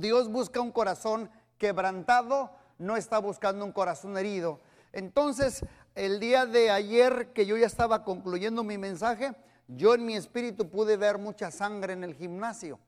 Dios 0.00 0.28
busca 0.28 0.60
un 0.60 0.72
corazón 0.72 1.30
quebrantado, 1.58 2.50
no 2.78 2.96
está 2.96 3.18
buscando 3.18 3.64
un 3.64 3.72
corazón 3.72 4.16
herido. 4.16 4.60
Entonces, 4.92 5.64
el 5.94 6.20
día 6.20 6.46
de 6.46 6.70
ayer 6.70 7.32
que 7.32 7.46
yo 7.46 7.56
ya 7.56 7.66
estaba 7.66 8.04
concluyendo 8.04 8.62
mi 8.64 8.78
mensaje, 8.78 9.34
yo 9.66 9.94
en 9.94 10.06
mi 10.06 10.16
espíritu 10.16 10.70
pude 10.70 10.96
ver 10.96 11.18
mucha 11.18 11.50
sangre 11.50 11.92
en 11.92 12.04
el 12.04 12.14
gimnasio. 12.14 12.78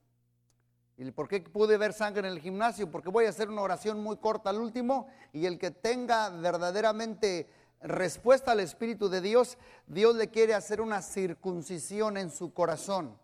¿Y 0.97 1.09
por 1.11 1.27
qué 1.27 1.41
pude 1.41 1.77
ver 1.77 1.93
sangre 1.93 2.27
en 2.27 2.33
el 2.33 2.39
gimnasio? 2.39 2.89
Porque 2.89 3.09
voy 3.09 3.25
a 3.25 3.29
hacer 3.29 3.49
una 3.49 3.61
oración 3.61 4.01
muy 4.01 4.17
corta 4.17 4.49
al 4.49 4.59
último 4.59 5.07
y 5.33 5.45
el 5.45 5.57
que 5.57 5.71
tenga 5.71 6.29
verdaderamente 6.29 7.49
respuesta 7.81 8.51
al 8.51 8.59
Espíritu 8.59 9.09
de 9.09 9.21
Dios, 9.21 9.57
Dios 9.87 10.15
le 10.15 10.29
quiere 10.29 10.53
hacer 10.53 10.81
una 10.81 11.01
circuncisión 11.01 12.17
en 12.17 12.29
su 12.29 12.53
corazón. 12.53 13.17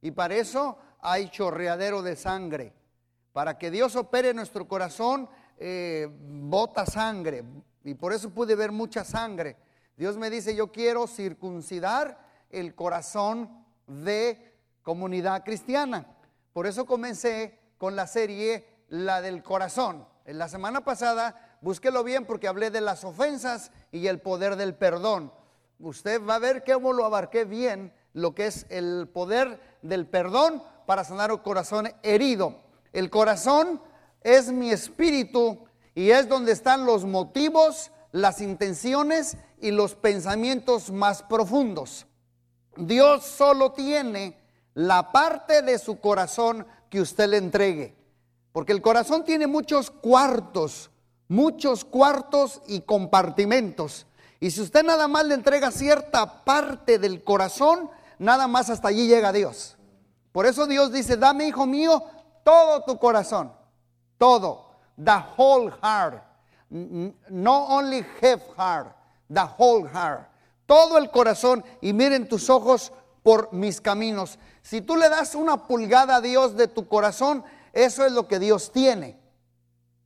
Y 0.00 0.12
para 0.12 0.36
eso 0.36 0.78
hay 1.00 1.28
chorreadero 1.28 2.02
de 2.02 2.14
sangre. 2.14 2.72
Para 3.34 3.58
que 3.58 3.72
Dios 3.72 3.96
opere 3.96 4.28
en 4.28 4.36
nuestro 4.36 4.68
corazón, 4.68 5.28
eh, 5.58 6.08
bota 6.08 6.86
sangre. 6.86 7.42
Y 7.82 7.94
por 7.94 8.12
eso 8.12 8.30
pude 8.30 8.54
ver 8.54 8.70
mucha 8.70 9.02
sangre. 9.02 9.56
Dios 9.96 10.16
me 10.16 10.30
dice, 10.30 10.54
yo 10.54 10.70
quiero 10.70 11.08
circuncidar 11.08 12.16
el 12.48 12.76
corazón 12.76 13.66
de 13.88 14.54
comunidad 14.84 15.42
cristiana. 15.42 16.06
Por 16.52 16.68
eso 16.68 16.86
comencé 16.86 17.58
con 17.76 17.96
la 17.96 18.06
serie 18.06 18.68
La 18.86 19.20
del 19.20 19.42
Corazón. 19.42 20.06
En 20.26 20.38
la 20.38 20.48
semana 20.48 20.84
pasada, 20.84 21.58
búsquelo 21.60 22.04
bien 22.04 22.26
porque 22.26 22.46
hablé 22.46 22.70
de 22.70 22.82
las 22.82 23.02
ofensas 23.02 23.72
y 23.90 24.06
el 24.06 24.20
poder 24.20 24.54
del 24.54 24.76
perdón. 24.76 25.32
Usted 25.80 26.24
va 26.24 26.36
a 26.36 26.38
ver 26.38 26.62
cómo 26.62 26.92
lo 26.92 27.04
abarqué 27.04 27.44
bien, 27.44 27.92
lo 28.12 28.32
que 28.32 28.46
es 28.46 28.64
el 28.68 29.08
poder 29.12 29.60
del 29.82 30.06
perdón 30.06 30.62
para 30.86 31.02
sanar 31.02 31.32
un 31.32 31.38
corazón 31.38 31.88
herido. 32.04 32.62
El 32.94 33.10
corazón 33.10 33.82
es 34.22 34.52
mi 34.52 34.70
espíritu 34.70 35.58
y 35.96 36.10
es 36.10 36.28
donde 36.28 36.52
están 36.52 36.86
los 36.86 37.04
motivos, 37.04 37.90
las 38.12 38.40
intenciones 38.40 39.36
y 39.60 39.72
los 39.72 39.96
pensamientos 39.96 40.92
más 40.92 41.24
profundos. 41.24 42.06
Dios 42.76 43.24
solo 43.24 43.72
tiene 43.72 44.38
la 44.74 45.10
parte 45.10 45.62
de 45.62 45.78
su 45.80 45.98
corazón 45.98 46.66
que 46.88 47.00
usted 47.00 47.28
le 47.28 47.38
entregue. 47.38 47.96
Porque 48.52 48.72
el 48.72 48.80
corazón 48.80 49.24
tiene 49.24 49.48
muchos 49.48 49.90
cuartos, 49.90 50.88
muchos 51.26 51.84
cuartos 51.84 52.62
y 52.68 52.82
compartimentos. 52.82 54.06
Y 54.38 54.52
si 54.52 54.60
usted 54.60 54.84
nada 54.84 55.08
más 55.08 55.26
le 55.26 55.34
entrega 55.34 55.72
cierta 55.72 56.44
parte 56.44 57.00
del 57.00 57.24
corazón, 57.24 57.90
nada 58.20 58.46
más 58.46 58.70
hasta 58.70 58.86
allí 58.88 59.08
llega 59.08 59.32
Dios. 59.32 59.76
Por 60.30 60.46
eso 60.46 60.66
Dios 60.66 60.92
dice, 60.92 61.16
dame, 61.16 61.46
hijo 61.48 61.66
mío, 61.66 62.04
todo 62.44 62.84
tu 62.84 62.98
corazón, 62.98 63.52
todo, 64.18 64.66
the 64.96 65.22
whole 65.36 65.70
heart, 65.82 66.22
no 66.70 67.66
only 67.68 68.06
half 68.20 68.40
heart, 68.56 68.94
the 69.28 69.44
whole 69.58 69.88
heart, 69.88 70.28
todo 70.66 70.98
el 70.98 71.10
corazón 71.10 71.64
y 71.80 71.92
miren 71.92 72.28
tus 72.28 72.48
ojos 72.48 72.92
por 73.22 73.52
mis 73.52 73.80
caminos. 73.80 74.38
Si 74.62 74.80
tú 74.80 74.96
le 74.96 75.08
das 75.08 75.34
una 75.34 75.66
pulgada 75.66 76.16
a 76.16 76.20
Dios 76.20 76.56
de 76.56 76.68
tu 76.68 76.86
corazón, 76.86 77.44
eso 77.72 78.04
es 78.04 78.12
lo 78.12 78.28
que 78.28 78.38
Dios 78.38 78.70
tiene. 78.70 79.18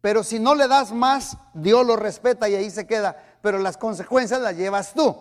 Pero 0.00 0.23
si 0.23 0.39
no 0.39 0.55
le 0.55 0.69
das 0.69 0.92
más, 0.92 1.36
Dios 1.52 1.84
lo 1.84 1.97
respeta 1.97 2.48
y 2.48 2.55
ahí 2.55 2.70
se 2.70 2.86
queda. 2.86 3.17
Pero 3.42 3.58
las 3.58 3.77
consecuencias 3.77 4.41
las 4.41 4.56
llevas 4.56 4.95
tú. 4.95 5.17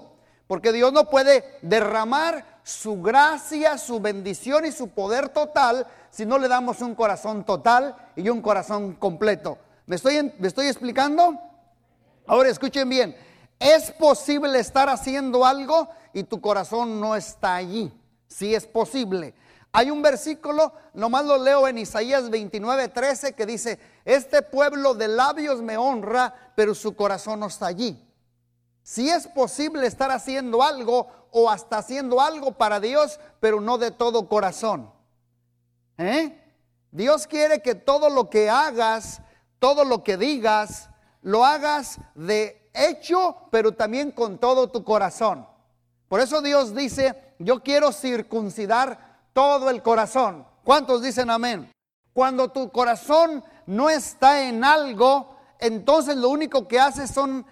Porque 0.47 0.71
Dios 0.71 0.93
no 0.93 1.09
puede 1.09 1.43
derramar 1.61 2.61
su 2.63 3.01
gracia, 3.01 3.77
su 3.77 3.99
bendición 3.99 4.65
y 4.65 4.71
su 4.71 4.89
poder 4.89 5.29
total 5.29 5.87
si 6.17 6.25
no 6.25 6.39
le 6.39 6.47
damos 6.47 6.81
un 6.81 6.95
corazón 6.95 7.45
total 7.45 7.95
y 8.15 8.27
un 8.29 8.41
corazón 8.41 8.95
completo. 8.95 9.59
¿Me 9.85 9.97
estoy, 9.97 10.33
me 10.39 10.47
estoy 10.47 10.65
explicando? 10.65 11.39
Ahora 12.25 12.49
escuchen 12.49 12.89
bien. 12.89 13.15
Es 13.59 13.91
posible 13.91 14.57
estar 14.57 14.89
haciendo 14.89 15.45
algo 15.45 15.87
y 16.13 16.23
tu 16.23 16.41
corazón 16.41 16.99
no 16.99 17.15
está 17.15 17.53
allí. 17.53 17.93
Sí 18.27 18.55
es 18.55 18.65
posible. 18.65 19.35
Hay 19.71 19.91
un 19.91 20.01
versículo, 20.01 20.73
nomás 20.95 21.23
lo 21.23 21.37
leo 21.37 21.67
en 21.67 21.77
Isaías 21.77 22.31
29, 22.31 22.87
13, 22.87 23.33
que 23.33 23.45
dice, 23.45 23.77
este 24.03 24.41
pueblo 24.41 24.95
de 24.95 25.09
labios 25.09 25.61
me 25.61 25.77
honra, 25.77 26.33
pero 26.55 26.73
su 26.73 26.95
corazón 26.95 27.41
no 27.41 27.45
está 27.45 27.67
allí. 27.67 28.03
Si 28.81 29.07
es 29.07 29.27
posible 29.27 29.85
estar 29.85 30.09
haciendo 30.09 30.63
algo 30.63 31.09
o 31.29 31.47
hasta 31.47 31.77
haciendo 31.77 32.19
algo 32.19 32.53
para 32.53 32.79
Dios, 32.79 33.19
pero 33.39 33.61
no 33.61 33.77
de 33.77 33.91
todo 33.91 34.27
corazón. 34.27 34.96
¿Eh? 35.97 36.43
Dios 36.91 37.27
quiere 37.27 37.61
que 37.61 37.75
todo 37.75 38.09
lo 38.09 38.29
que 38.29 38.49
hagas, 38.49 39.21
todo 39.59 39.83
lo 39.83 40.03
que 40.03 40.17
digas, 40.17 40.89
lo 41.21 41.43
hagas 41.43 41.99
de 42.15 42.69
hecho, 42.73 43.35
pero 43.51 43.73
también 43.73 44.11
con 44.11 44.37
todo 44.37 44.69
tu 44.69 44.83
corazón. 44.83 45.47
Por 46.07 46.21
eso 46.21 46.41
Dios 46.41 46.73
dice, 46.73 47.33
yo 47.39 47.61
quiero 47.61 47.91
circuncidar 47.91 49.19
todo 49.33 49.69
el 49.69 49.81
corazón. 49.81 50.45
¿Cuántos 50.63 51.01
dicen 51.01 51.29
amén? 51.29 51.71
Cuando 52.13 52.49
tu 52.49 52.71
corazón 52.71 53.43
no 53.65 53.89
está 53.89 54.47
en 54.47 54.63
algo, 54.63 55.35
entonces 55.59 56.15
lo 56.15 56.29
único 56.29 56.67
que 56.67 56.79
haces 56.79 57.11
son, 57.11 57.45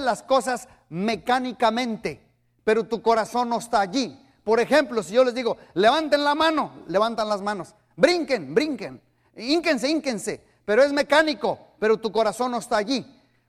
las 0.00 0.22
cosas 0.22 0.68
mecánicamente, 0.88 2.24
pero 2.62 2.84
tu 2.84 3.00
corazón 3.02 3.48
no 3.48 3.58
está 3.58 3.80
allí. 3.80 4.20
Por 4.44 4.60
ejemplo, 4.60 5.02
si 5.02 5.14
yo 5.14 5.24
les 5.24 5.34
digo, 5.34 5.56
levanten 5.72 6.22
la 6.22 6.34
mano, 6.34 6.72
levantan 6.86 7.28
las 7.28 7.40
manos, 7.40 7.74
brinquen, 7.96 8.54
brinquen, 8.54 9.00
ínquense, 9.36 9.88
ínquense, 9.88 10.40
pero 10.64 10.82
es 10.82 10.92
mecánico, 10.92 11.58
pero 11.78 11.98
tu 11.98 12.10
corazón 12.10 12.52
no 12.52 12.58
está 12.58 12.76
allí. 12.76 13.04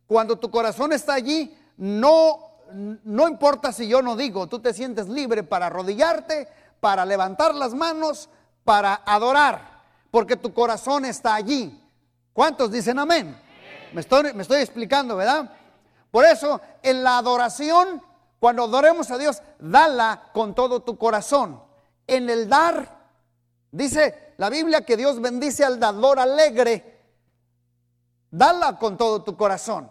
Cuando 0.08 0.38
tu 0.38 0.50
corazón 0.52 0.94
está 0.94 1.14
allí, 1.14 1.58
no, 1.78 2.40
no 2.72 3.28
importa 3.28 3.72
si 3.72 3.88
yo 3.88 4.02
no 4.02 4.16
digo, 4.16 4.48
tú 4.48 4.60
te 4.60 4.74
sientes 4.74 5.08
libre 5.08 5.44
para 5.44 5.68
arrodillarte, 5.68 6.48
para 6.80 7.06
levantar 7.06 7.56
las 7.56 7.74
manos, 7.74 8.30
para 8.64 9.02
adorar, 9.06 9.84
porque 10.12 10.36
tu 10.36 10.54
corazón 10.54 11.06
está 11.06 11.36
allí. 11.36 11.82
¿Cuántos 12.34 12.72
dicen 12.72 13.00
amén? 13.00 13.40
Me 13.94 14.02
estoy, 14.02 14.34
me 14.34 14.42
estoy 14.42 14.62
explicando, 14.62 15.16
¿verdad? 15.16 15.52
Por 16.12 16.26
eso, 16.26 16.62
en 16.84 17.04
la 17.04 17.18
adoración, 17.18 18.02
cuando 18.40 18.64
adoremos 18.64 19.10
a 19.12 19.18
Dios, 19.18 19.42
dala 19.60 20.30
con 20.34 20.54
todo 20.54 20.82
tu 20.82 20.98
corazón. 20.98 21.62
En 22.08 22.30
el 22.30 22.48
dar, 22.48 23.00
dice 23.72 24.25
la 24.38 24.50
Biblia 24.50 24.86
que 24.86 24.98
Dios 24.98 25.22
bendice 25.22 25.64
al 25.64 25.80
dador 25.80 26.20
alegre. 26.20 26.96
Dala 28.32 28.78
con 28.78 28.98
todo 28.98 29.24
tu 29.24 29.38
corazón 29.38 29.90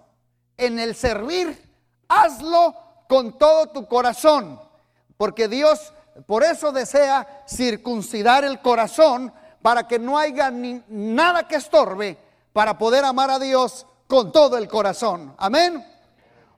en 0.57 0.79
el 0.79 0.95
servir, 0.95 1.59
hazlo 2.09 2.75
con 3.09 3.39
todo 3.39 3.69
tu 3.69 3.87
corazón, 3.87 4.61
porque 5.17 5.49
Dios 5.49 5.93
por 6.27 6.45
eso 6.45 6.71
desea 6.71 7.45
circuncidar 7.49 8.45
el 8.45 8.61
corazón 8.61 9.33
para 9.63 9.89
que 9.89 9.99
no 9.99 10.17
haya 10.17 10.51
ni 10.51 10.83
nada 10.89 11.49
que 11.49 11.57
estorbe 11.57 12.17
para 12.53 12.79
poder 12.79 13.05
amar 13.05 13.31
a 13.31 13.39
Dios 13.39 13.87
con 14.07 14.31
todo 14.31 14.57
el 14.57 14.69
corazón. 14.69 15.35
Amén. 15.39 15.85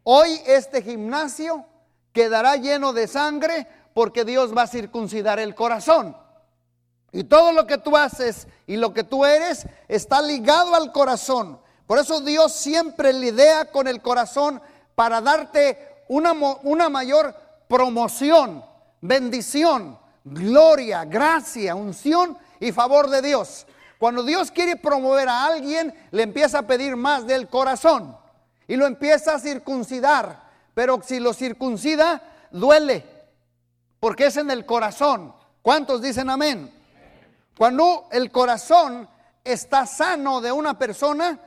Hoy 0.02 0.40
este 0.46 0.82
gimnasio 0.82 1.64
quedará 2.12 2.56
lleno 2.56 2.92
de 2.92 3.08
sangre 3.08 3.66
porque 3.94 4.24
Dios 4.24 4.54
va 4.54 4.62
a 4.62 4.66
circuncidar 4.66 5.38
el 5.38 5.54
corazón. 5.54 6.16
Y 7.16 7.24
todo 7.24 7.50
lo 7.50 7.66
que 7.66 7.78
tú 7.78 7.96
haces 7.96 8.46
y 8.66 8.76
lo 8.76 8.92
que 8.92 9.02
tú 9.02 9.24
eres 9.24 9.66
está 9.88 10.20
ligado 10.20 10.74
al 10.74 10.92
corazón. 10.92 11.58
Por 11.86 11.98
eso 11.98 12.20
Dios 12.20 12.52
siempre 12.52 13.10
lidia 13.10 13.70
con 13.72 13.88
el 13.88 14.02
corazón 14.02 14.60
para 14.94 15.22
darte 15.22 16.04
una, 16.08 16.32
una 16.34 16.90
mayor 16.90 17.34
promoción, 17.68 18.62
bendición, 19.00 19.98
gloria, 20.24 21.06
gracia, 21.06 21.74
unción 21.74 22.36
y 22.60 22.70
favor 22.70 23.08
de 23.08 23.22
Dios. 23.22 23.66
Cuando 23.96 24.22
Dios 24.22 24.50
quiere 24.50 24.76
promover 24.76 25.30
a 25.30 25.46
alguien, 25.46 25.94
le 26.10 26.22
empieza 26.22 26.58
a 26.58 26.66
pedir 26.66 26.96
más 26.96 27.26
del 27.26 27.48
corazón 27.48 28.14
y 28.68 28.76
lo 28.76 28.84
empieza 28.84 29.36
a 29.36 29.40
circuncidar. 29.40 30.50
Pero 30.74 31.00
si 31.02 31.18
lo 31.18 31.32
circuncida, 31.32 32.20
duele, 32.50 33.06
porque 34.00 34.26
es 34.26 34.36
en 34.36 34.50
el 34.50 34.66
corazón. 34.66 35.34
¿Cuántos 35.62 36.02
dicen 36.02 36.28
amén? 36.28 36.75
Cuando 37.56 38.08
el 38.12 38.30
corazón 38.30 39.08
está 39.42 39.86
sano 39.86 40.40
de 40.40 40.52
una 40.52 40.78
persona, 40.78 41.40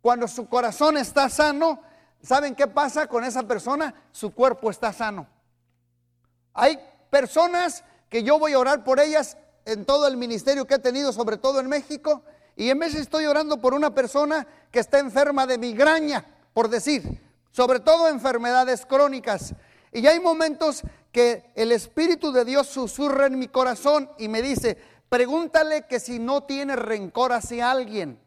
cuando 0.00 0.26
su 0.26 0.48
corazón 0.48 0.96
está 0.96 1.28
sano, 1.28 1.80
¿saben 2.20 2.54
qué 2.54 2.66
pasa 2.66 3.06
con 3.06 3.22
esa 3.24 3.44
persona? 3.44 3.94
Su 4.10 4.34
cuerpo 4.34 4.70
está 4.70 4.92
sano. 4.92 5.26
Hay 6.54 6.78
personas 7.10 7.84
que 8.08 8.24
yo 8.24 8.38
voy 8.38 8.54
a 8.54 8.58
orar 8.58 8.82
por 8.82 8.98
ellas 8.98 9.36
en 9.64 9.84
todo 9.84 10.08
el 10.08 10.16
ministerio 10.16 10.66
que 10.66 10.74
he 10.74 10.78
tenido, 10.80 11.12
sobre 11.12 11.36
todo 11.36 11.60
en 11.60 11.68
México, 11.68 12.22
y 12.56 12.68
en 12.68 12.80
vez 12.80 12.94
estoy 12.94 13.26
orando 13.26 13.60
por 13.60 13.72
una 13.72 13.94
persona 13.94 14.46
que 14.70 14.80
está 14.80 14.98
enferma 14.98 15.46
de 15.46 15.58
migraña, 15.58 16.24
por 16.52 16.68
decir, 16.68 17.22
sobre 17.52 17.78
todo 17.78 18.08
enfermedades 18.08 18.84
crónicas. 18.84 19.54
Y 19.92 20.06
hay 20.06 20.18
momentos 20.18 20.82
que 21.12 21.52
el 21.54 21.70
Espíritu 21.70 22.32
de 22.32 22.44
Dios 22.44 22.66
susurra 22.66 23.26
en 23.26 23.38
mi 23.38 23.46
corazón 23.46 24.10
y 24.18 24.28
me 24.28 24.42
dice, 24.42 24.78
Pregúntale 25.12 25.82
que 25.82 26.00
si 26.00 26.18
no 26.18 26.44
tiene 26.44 26.74
rencor 26.74 27.34
hacia 27.34 27.70
alguien. 27.70 28.18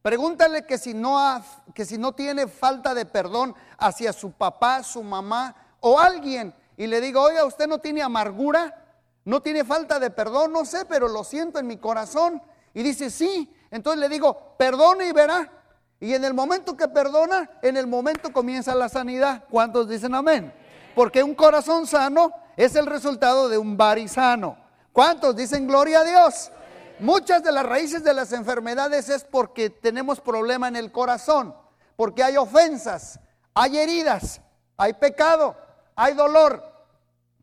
Pregúntale 0.00 0.64
que 0.64 0.78
si 0.78 0.94
no, 0.94 1.18
ha- 1.18 1.42
que 1.74 1.84
si 1.84 1.98
no 1.98 2.12
tiene 2.12 2.46
falta 2.46 2.94
de 2.94 3.04
perdón 3.04 3.52
hacia 3.78 4.12
su 4.12 4.30
papá, 4.30 4.84
su 4.84 5.02
mamá 5.02 5.56
o 5.80 5.98
alguien. 5.98 6.54
Y 6.76 6.86
le 6.86 7.00
digo, 7.00 7.20
oiga, 7.20 7.44
¿usted 7.44 7.66
no 7.66 7.78
tiene 7.80 8.00
amargura? 8.00 8.80
¿No 9.24 9.42
tiene 9.42 9.64
falta 9.64 9.98
de 9.98 10.12
perdón? 10.12 10.52
No 10.52 10.64
sé, 10.64 10.84
pero 10.84 11.08
lo 11.08 11.24
siento 11.24 11.58
en 11.58 11.66
mi 11.66 11.78
corazón. 11.78 12.40
Y 12.74 12.84
dice, 12.84 13.10
sí. 13.10 13.52
Entonces 13.72 13.98
le 13.98 14.08
digo, 14.08 14.54
perdone 14.56 15.08
y 15.08 15.12
verá. 15.12 15.50
Y 15.98 16.14
en 16.14 16.24
el 16.24 16.32
momento 16.32 16.76
que 16.76 16.86
perdona, 16.86 17.50
en 17.60 17.76
el 17.76 17.88
momento 17.88 18.32
comienza 18.32 18.72
la 18.76 18.88
sanidad. 18.88 19.46
¿Cuántos 19.50 19.88
dicen 19.88 20.14
amén? 20.14 20.54
Porque 20.94 21.24
un 21.24 21.34
corazón 21.34 21.88
sano 21.88 22.32
es 22.56 22.76
el 22.76 22.86
resultado 22.86 23.48
de 23.48 23.58
un 23.58 23.76
bari 23.76 24.06
sano. 24.06 24.67
¿Cuántos 24.98 25.36
dicen 25.36 25.68
gloria 25.68 26.00
a 26.00 26.04
Dios? 26.04 26.50
Muchas 26.98 27.44
de 27.44 27.52
las 27.52 27.64
raíces 27.64 28.02
de 28.02 28.12
las 28.12 28.32
enfermedades 28.32 29.08
es 29.08 29.22
porque 29.22 29.70
tenemos 29.70 30.20
problema 30.20 30.66
en 30.66 30.74
el 30.74 30.90
corazón, 30.90 31.54
porque 31.94 32.24
hay 32.24 32.36
ofensas, 32.36 33.20
hay 33.54 33.78
heridas, 33.78 34.40
hay 34.76 34.94
pecado, 34.94 35.54
hay 35.94 36.14
dolor. 36.14 36.64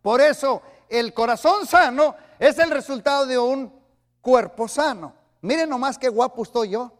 Por 0.02 0.20
eso 0.20 0.62
el 0.90 1.14
corazón 1.14 1.66
sano 1.66 2.18
es 2.40 2.60
el 2.60 2.72
resultado 2.72 3.26
de 3.26 3.40
un 3.40 3.72
cuerpo 4.20 4.68
sano. 4.68 5.14
Miren 5.40 5.70
nomás 5.70 5.98
qué 5.98 6.10
guapo 6.10 6.44
estoy 6.44 6.72
yo. 6.72 6.92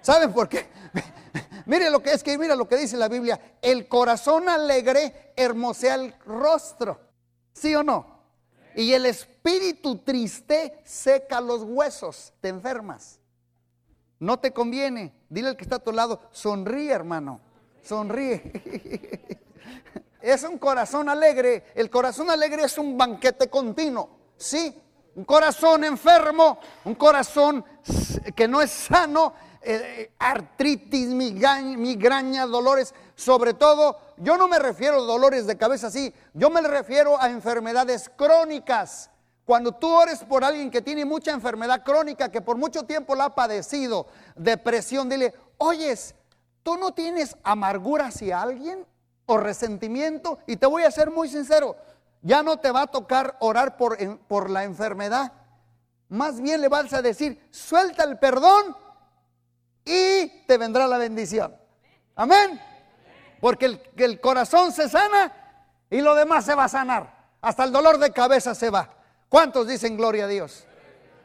¿Saben 0.00 0.32
por 0.32 0.48
qué? 0.48 0.68
Mire 1.66 1.90
lo 1.90 2.00
que 2.00 2.12
es 2.12 2.22
que 2.22 2.38
mira 2.38 2.54
lo 2.54 2.68
que 2.68 2.76
dice 2.76 2.96
la 2.96 3.08
Biblia, 3.08 3.56
el 3.60 3.88
corazón 3.88 4.48
alegre 4.48 5.32
hermosea 5.34 5.96
el 5.96 6.14
rostro. 6.24 7.00
¿Sí 7.52 7.74
o 7.74 7.82
no? 7.82 8.13
Y 8.76 8.92
el 8.92 9.06
espíritu 9.06 9.98
triste 9.98 10.80
seca 10.84 11.40
los 11.40 11.62
huesos, 11.62 12.32
te 12.40 12.48
enfermas. 12.48 13.20
No 14.18 14.38
te 14.38 14.52
conviene. 14.52 15.14
Dile 15.28 15.48
al 15.48 15.56
que 15.56 15.64
está 15.64 15.76
a 15.76 15.82
tu 15.82 15.92
lado, 15.92 16.20
sonríe, 16.32 16.92
hermano. 16.92 17.40
Sonríe. 17.82 19.40
Es 20.24 20.42
un 20.42 20.56
corazón 20.56 21.10
alegre. 21.10 21.66
El 21.74 21.90
corazón 21.90 22.30
alegre 22.30 22.64
es 22.64 22.78
un 22.78 22.96
banquete 22.96 23.50
continuo. 23.50 24.08
Sí, 24.38 24.74
un 25.16 25.24
corazón 25.26 25.84
enfermo, 25.84 26.58
un 26.84 26.94
corazón 26.94 27.62
que 28.34 28.48
no 28.48 28.62
es 28.62 28.70
sano, 28.70 29.34
eh, 29.64 30.12
artritis, 30.18 31.08
migraña, 31.08 32.46
dolores. 32.46 32.94
Sobre 33.14 33.54
todo, 33.54 33.98
yo 34.18 34.36
no 34.36 34.48
me 34.48 34.58
refiero 34.58 34.98
a 34.98 35.06
dolores 35.06 35.46
de 35.46 35.56
cabeza 35.56 35.86
así, 35.86 36.12
yo 36.32 36.50
me 36.50 36.60
refiero 36.62 37.20
a 37.20 37.30
enfermedades 37.30 38.10
crónicas. 38.16 39.10
Cuando 39.44 39.72
tú 39.72 39.90
ores 39.90 40.24
por 40.24 40.44
alguien 40.44 40.70
que 40.70 40.80
tiene 40.80 41.04
mucha 41.04 41.32
enfermedad 41.32 41.82
crónica, 41.84 42.30
que 42.30 42.40
por 42.40 42.56
mucho 42.56 42.84
tiempo 42.84 43.14
la 43.14 43.26
ha 43.26 43.34
padecido, 43.34 44.06
depresión, 44.36 45.08
dile, 45.08 45.34
oyes, 45.58 46.14
¿tú 46.62 46.76
no 46.76 46.92
tienes 46.92 47.36
amargura 47.42 48.06
hacia 48.06 48.40
alguien 48.40 48.86
o 49.26 49.36
resentimiento? 49.36 50.38
Y 50.46 50.56
te 50.56 50.66
voy 50.66 50.84
a 50.84 50.90
ser 50.90 51.10
muy 51.10 51.28
sincero, 51.28 51.76
ya 52.22 52.42
no 52.42 52.58
te 52.58 52.70
va 52.70 52.82
a 52.82 52.86
tocar 52.86 53.36
orar 53.40 53.76
por, 53.76 53.98
por 54.26 54.48
la 54.48 54.64
enfermedad. 54.64 55.32
Más 56.08 56.40
bien 56.40 56.60
le 56.60 56.68
vas 56.68 56.92
a 56.92 57.02
decir, 57.02 57.38
suelta 57.50 58.04
el 58.04 58.18
perdón 58.18 58.76
y 59.84 60.28
te 60.46 60.58
vendrá 60.58 60.86
la 60.86 60.98
bendición. 60.98 61.54
Amén. 62.16 62.60
Porque 63.40 63.66
el, 63.66 63.82
el 63.96 64.20
corazón 64.20 64.72
se 64.72 64.88
sana 64.88 65.32
y 65.90 66.00
lo 66.00 66.14
demás 66.14 66.44
se 66.44 66.54
va 66.54 66.64
a 66.64 66.68
sanar. 66.68 67.14
Hasta 67.40 67.64
el 67.64 67.72
dolor 67.72 67.98
de 67.98 68.12
cabeza 68.12 68.54
se 68.54 68.70
va. 68.70 68.90
¿Cuántos 69.28 69.66
dicen 69.66 69.96
gloria 69.96 70.24
a 70.24 70.28
Dios? 70.28 70.66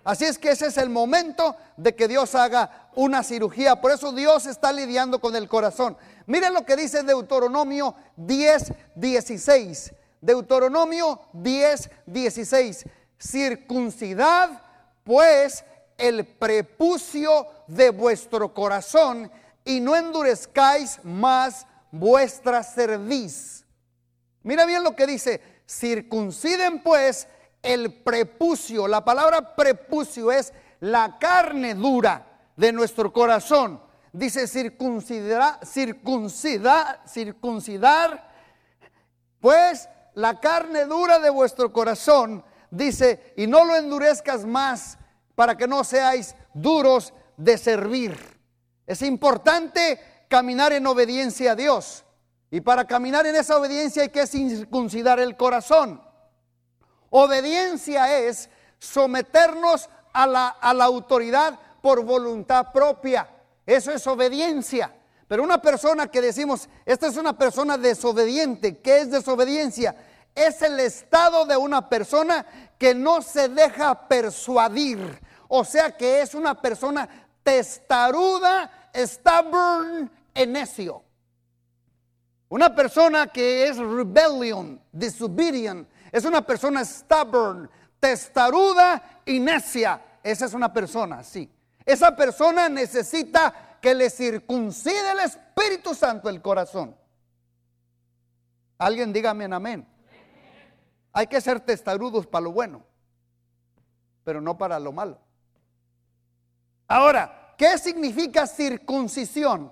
Así 0.04 0.26
es 0.26 0.38
que 0.38 0.52
ese 0.52 0.68
es 0.68 0.78
el 0.78 0.90
momento 0.90 1.56
de 1.78 1.96
que 1.96 2.08
Dios 2.08 2.34
haga 2.36 2.90
una 2.96 3.24
cirugía. 3.24 3.80
Por 3.80 3.92
eso 3.92 4.12
Dios 4.12 4.46
está 4.46 4.72
lidiando 4.72 5.20
con 5.20 5.36
el 5.36 5.48
corazón. 5.48 5.98
Miren 6.26 6.54
lo 6.54 6.66
que 6.66 6.76
dice 6.76 7.04
Deuteronomio 7.04 7.96
10, 8.16 8.74
16. 8.96 9.94
Deuteronomio 10.22 11.22
10, 11.34 11.90
16. 12.06 12.86
Circuncidad 13.18 14.62
pues 15.04 15.64
el 16.00 16.25
prepucio 16.25 17.48
de 17.68 17.92
vuestro 17.92 18.54
corazón 18.54 19.31
y 19.63 19.80
no 19.80 19.96
endurezcáis 19.96 21.00
más 21.04 21.68
vuestra 21.92 22.63
cerviz. 22.63 23.66
Mira 24.44 24.66
bien 24.66 24.84
lo 24.84 24.96
que 24.96 25.06
dice, 25.06 25.42
circunciden 25.68 26.81
pues 26.81 27.28
el 27.62 27.94
prepucio. 28.01 28.88
La 28.88 29.04
palabra 29.04 29.56
prepucio 29.56 30.31
es 30.31 30.54
la 30.80 31.18
carne 31.19 31.75
dura 31.75 32.25
de 32.56 32.72
nuestro 32.72 33.12
corazón. 33.12 33.81
Dice 34.12 34.48
circuncidar, 34.48 35.60
circuncidar, 35.66 37.02
circuncidar, 37.07 38.28
pues 39.40 39.88
la 40.16 40.40
carne 40.40 40.86
dura 40.86 41.19
de 41.19 41.30
vuestro 41.30 41.72
corazón. 41.72 42.44
Dice, 42.72 43.34
y 43.38 43.45
no 43.48 43.66
lo 43.66 43.75
endurezcas 43.75 44.45
más 44.45 44.98
para 45.40 45.56
que 45.56 45.70
no 45.70 45.86
seáis 45.86 46.36
duros 46.54 47.14
de 47.38 47.58
servir. 47.58 48.20
Es 48.86 49.02
importante 49.02 50.26
caminar 50.28 50.74
en 50.74 50.86
obediencia 50.86 51.54
a 51.54 51.56
Dios. 51.56 52.04
Y 52.52 52.60
para 52.60 52.84
caminar 52.84 53.26
en 53.26 53.38
esa 53.38 53.56
obediencia 53.56 54.04
hay 54.04 54.10
que 54.10 54.28
circuncidar 54.28 55.18
el 55.22 55.38
corazón. 55.38 56.02
Obediencia 57.10 58.20
es 58.20 58.50
someternos 58.80 59.90
a 60.12 60.28
la, 60.28 60.50
a 60.50 60.74
la 60.74 60.84
autoridad 60.84 61.58
por 61.82 62.04
voluntad 62.04 62.74
propia. 62.74 63.30
Eso 63.66 63.94
es 63.94 64.06
obediencia. 64.08 64.94
Pero 65.30 65.42
una 65.42 65.62
persona 65.62 66.08
que 66.08 66.20
decimos, 66.20 66.68
esta 66.86 67.08
es 67.08 67.16
una 67.16 67.38
persona 67.38 67.78
desobediente, 67.78 68.80
¿qué 68.80 69.00
es 69.00 69.10
desobediencia? 69.10 69.96
Es 70.36 70.62
el 70.62 70.82
estado 70.82 71.46
de 71.46 71.56
una 71.56 71.88
persona 71.88 72.46
que 72.78 72.94
no 72.94 73.22
se 73.22 73.48
deja 73.48 74.10
persuadir. 74.10 75.29
O 75.50 75.66
sea 75.66 75.98
que 75.98 76.22
es 76.22 76.36
una 76.36 76.60
persona 76.62 77.10
testaruda, 77.44 78.90
stubborn, 78.96 80.10
y 80.36 80.46
necio. 80.46 81.04
Una 82.50 82.74
persona 82.74 83.28
que 83.28 83.68
es 83.68 83.78
rebellion, 83.78 84.80
disobedient, 84.92 85.88
es 86.12 86.24
una 86.24 86.46
persona 86.46 86.86
stubborn, 86.86 87.69
testaruda 88.00 89.22
y 89.25 89.40
necia. 89.40 90.01
Esa 90.24 90.46
es 90.46 90.54
una 90.54 90.72
persona, 90.72 91.24
sí. 91.24 91.52
Esa 91.84 92.16
persona 92.16 92.69
necesita 92.69 93.78
que 93.81 93.95
le 93.95 94.10
circuncide 94.12 95.12
el 95.12 95.19
Espíritu 95.21 95.95
Santo 95.95 96.30
el 96.30 96.42
corazón. 96.42 96.95
Alguien 98.78 99.12
dígame 99.12 99.45
en 99.45 99.54
amén. 99.54 99.88
Hay 101.12 101.26
que 101.26 101.42
ser 101.42 101.59
testarudos 101.59 102.28
para 102.28 102.44
lo 102.44 102.52
bueno, 102.52 102.83
pero 104.24 104.42
no 104.42 104.57
para 104.57 104.80
lo 104.80 104.92
malo. 104.92 105.19
Ahora, 106.90 107.54
¿qué 107.56 107.78
significa 107.78 108.48
circuncisión? 108.48 109.72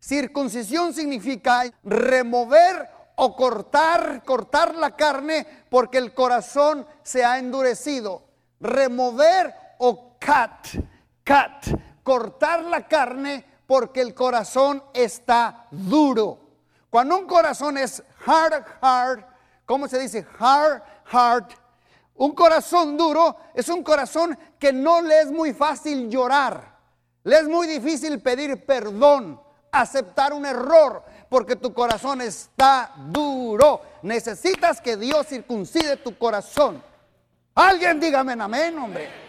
Circuncisión 0.00 0.94
significa 0.94 1.62
remover 1.82 2.88
o 3.16 3.36
cortar, 3.36 4.22
cortar 4.24 4.74
la 4.74 4.96
carne 4.96 5.46
porque 5.68 5.98
el 5.98 6.14
corazón 6.14 6.86
se 7.02 7.22
ha 7.22 7.38
endurecido. 7.38 8.24
Remover 8.60 9.54
o 9.78 10.16
cut, 10.18 10.82
cut, 11.24 11.78
cortar 12.02 12.64
la 12.64 12.88
carne 12.88 13.44
porque 13.66 14.00
el 14.00 14.14
corazón 14.14 14.82
está 14.94 15.66
duro. 15.70 16.38
Cuando 16.88 17.18
un 17.18 17.26
corazón 17.26 17.76
es 17.76 18.02
hard, 18.24 18.64
hard, 18.80 19.24
¿cómo 19.66 19.86
se 19.86 19.98
dice? 19.98 20.26
Hard, 20.38 20.82
hard. 21.12 21.46
Un 22.16 22.32
corazón 22.32 22.96
duro 22.96 23.36
es 23.54 23.68
un 23.68 23.82
corazón 23.82 24.38
que 24.58 24.72
no 24.72 25.02
le 25.02 25.20
es 25.20 25.30
muy 25.30 25.52
fácil 25.52 26.08
llorar. 26.08 26.78
Le 27.24 27.38
es 27.38 27.48
muy 27.48 27.66
difícil 27.66 28.20
pedir 28.20 28.64
perdón, 28.64 29.40
aceptar 29.72 30.32
un 30.32 30.46
error, 30.46 31.02
porque 31.28 31.56
tu 31.56 31.72
corazón 31.72 32.20
está 32.20 32.92
duro. 33.08 33.80
Necesitas 34.02 34.80
que 34.80 34.96
Dios 34.96 35.26
circuncide 35.26 35.96
tu 35.96 36.16
corazón. 36.16 36.82
Alguien 37.54 37.98
dígame 37.98 38.34
en 38.34 38.40
amén, 38.42 38.78
hombre. 38.78 39.23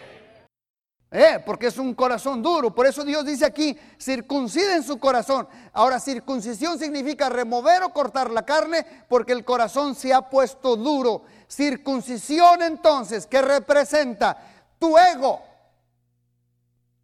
Eh, 1.18 1.42
porque 1.46 1.68
es 1.68 1.78
un 1.78 1.94
corazón 1.94 2.44
duro. 2.44 2.76
Por 2.76 2.86
eso 2.86 3.06
Dios 3.06 3.24
dice 3.24 3.46
aquí, 3.46 3.78
circunciden 3.98 4.84
su 4.84 5.00
corazón. 5.00 5.48
Ahora, 5.72 5.98
circuncisión 5.98 6.78
significa 6.78 7.30
remover 7.30 7.84
o 7.84 7.94
cortar 7.94 8.30
la 8.32 8.44
carne 8.44 8.86
porque 9.08 9.32
el 9.32 9.46
corazón 9.46 9.96
se 9.96 10.14
ha 10.14 10.30
puesto 10.30 10.76
duro. 10.76 11.24
Circuncisión 11.48 12.62
entonces, 12.64 13.28
que 13.28 13.42
representa 13.42 14.38
tu 14.78 14.98
ego, 14.98 15.42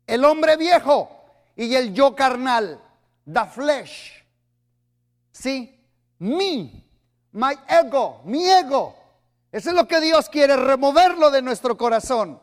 el 0.06 0.26
hombre 0.26 0.58
viejo 0.58 1.10
y 1.56 1.74
el 1.74 1.94
yo 1.94 2.14
carnal, 2.14 2.82
the 3.26 3.46
flesh. 3.46 4.26
Sí, 5.32 5.88
me, 6.20 6.84
my 7.32 7.58
ego, 7.66 8.20
mi 8.26 8.46
ego. 8.46 8.94
Eso 9.54 9.70
es 9.70 9.76
lo 9.76 9.88
que 9.88 10.02
Dios 10.02 10.28
quiere, 10.28 10.58
removerlo 10.58 11.32
de 11.32 11.42
nuestro 11.42 11.78
corazón. 11.78 12.42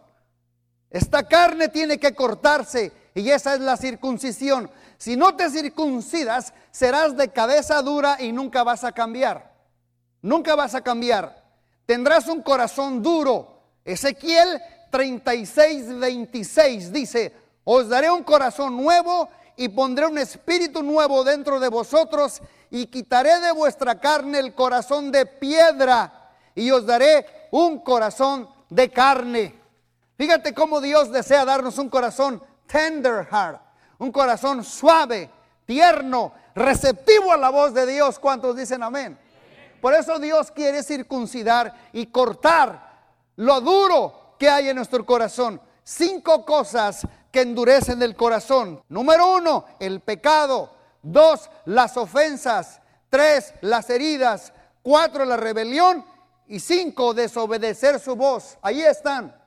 Esta 0.91 1.29
carne 1.29 1.69
tiene 1.69 1.99
que 1.99 2.15
cortarse 2.15 2.93
y 3.15 3.31
esa 3.31 3.55
es 3.55 3.61
la 3.61 3.77
circuncisión. 3.77 4.71
Si 4.97 5.17
no 5.17 5.37
te 5.37 5.51
circuncidas, 5.51 6.55
serás 6.71 7.17
de 7.17 7.29
cabeza 7.29 7.83
dura 7.83 8.17
y 8.21 8.33
nunca 8.33 8.63
vas 8.65 8.85
a 8.85 8.93
cambiar. 8.93 9.55
Nunca 10.23 10.55
vas 10.55 10.75
a 10.75 10.81
cambiar. 10.81 11.45
Tendrás 11.87 12.29
un 12.29 12.43
corazón 12.43 13.03
duro. 13.03 13.63
Ezequiel 13.85 14.61
36, 14.91 15.99
26 15.99 16.93
dice, 16.93 17.35
os 17.65 17.89
daré 17.89 18.11
un 18.11 18.23
corazón 18.23 18.77
nuevo 18.77 19.29
y 19.57 19.69
pondré 19.69 20.07
un 20.07 20.19
espíritu 20.19 20.83
nuevo 20.83 21.25
dentro 21.25 21.61
de 21.61 21.69
vosotros 21.69 22.41
y 22.71 22.87
quitaré 22.87 23.41
de 23.41 23.53
vuestra 23.53 23.99
carne 23.99 24.39
el 24.39 24.55
corazón 24.55 25.11
de 25.11 25.27
piedra 25.27 26.33
y 26.55 26.71
os 26.71 26.87
daré 26.87 27.27
un 27.51 27.81
corazón 27.81 28.49
de 28.69 28.91
carne. 28.91 29.58
Fíjate 30.19 30.53
cómo 30.53 30.81
Dios 30.81 31.13
desea 31.13 31.45
darnos 31.45 31.79
un 31.79 31.89
corazón 31.89 32.43
tender 32.67 33.25
heart, 33.31 33.63
un 33.99 34.11
corazón 34.11 34.65
suave, 34.65 35.31
tierno, 35.65 36.33
receptivo 36.57 37.33
a 37.33 37.37
la 37.37 37.51
voz 37.51 37.73
de 37.73 37.87
Dios. 37.87 38.19
¿Cuántos 38.19 38.57
dicen 38.57 38.83
amén? 38.83 39.17
Por 39.81 39.95
eso 39.95 40.19
Dios 40.19 40.51
quiere 40.51 40.83
circuncidar 40.83 41.73
y 41.93 42.07
cortar 42.07 42.99
lo 43.37 43.61
duro 43.61 44.35
que 44.41 44.49
hay 44.49 44.69
en 44.69 44.77
nuestro 44.77 45.07
corazón. 45.07 45.61
Cinco 45.85 46.45
cosas 46.45 47.07
que 47.31 47.43
endurecen 47.43 48.03
el 48.03 48.17
corazón. 48.17 48.83
Número 48.89 49.37
uno, 49.37 49.67
el 49.79 50.01
pecado. 50.01 50.75
Dos, 51.01 51.49
las 51.65 51.97
ofensas. 51.97 52.81
Tres, 53.09 53.55
las 53.61 53.89
heridas. 53.89 54.53
Cuatro, 54.83 55.25
la 55.25 55.37
rebelión. 55.37 56.05
Y 56.49 56.59
cinco, 56.59 57.15
desobedecer 57.15 58.01
su 58.01 58.17
voz. 58.17 58.59
Ahí 58.63 58.83
están. 58.83 59.39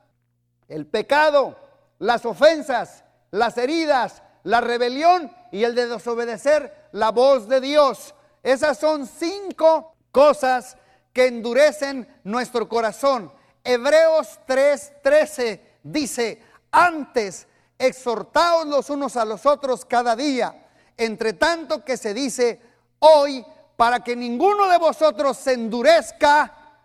El 0.71 0.87
pecado, 0.87 1.57
las 1.99 2.25
ofensas, 2.25 3.03
las 3.29 3.57
heridas, 3.57 4.23
la 4.43 4.61
rebelión 4.61 5.29
y 5.51 5.65
el 5.65 5.75
de 5.75 5.87
desobedecer 5.87 6.87
la 6.93 7.11
voz 7.11 7.49
de 7.49 7.59
Dios. 7.59 8.15
Esas 8.41 8.79
son 8.79 9.05
cinco 9.05 9.93
cosas 10.13 10.77
que 11.11 11.27
endurecen 11.27 12.07
nuestro 12.23 12.69
corazón. 12.69 13.33
Hebreos 13.65 14.39
3:13 14.47 15.59
dice, 15.83 16.41
antes 16.71 17.49
exhortaos 17.77 18.65
los 18.65 18.89
unos 18.89 19.17
a 19.17 19.25
los 19.25 19.45
otros 19.45 19.83
cada 19.83 20.15
día, 20.15 20.67
entre 20.95 21.33
tanto 21.33 21.83
que 21.83 21.97
se 21.97 22.13
dice 22.13 22.61
hoy, 22.99 23.45
para 23.75 24.01
que 24.01 24.15
ninguno 24.15 24.69
de 24.69 24.77
vosotros 24.77 25.35
se 25.35 25.51
endurezca, 25.51 26.77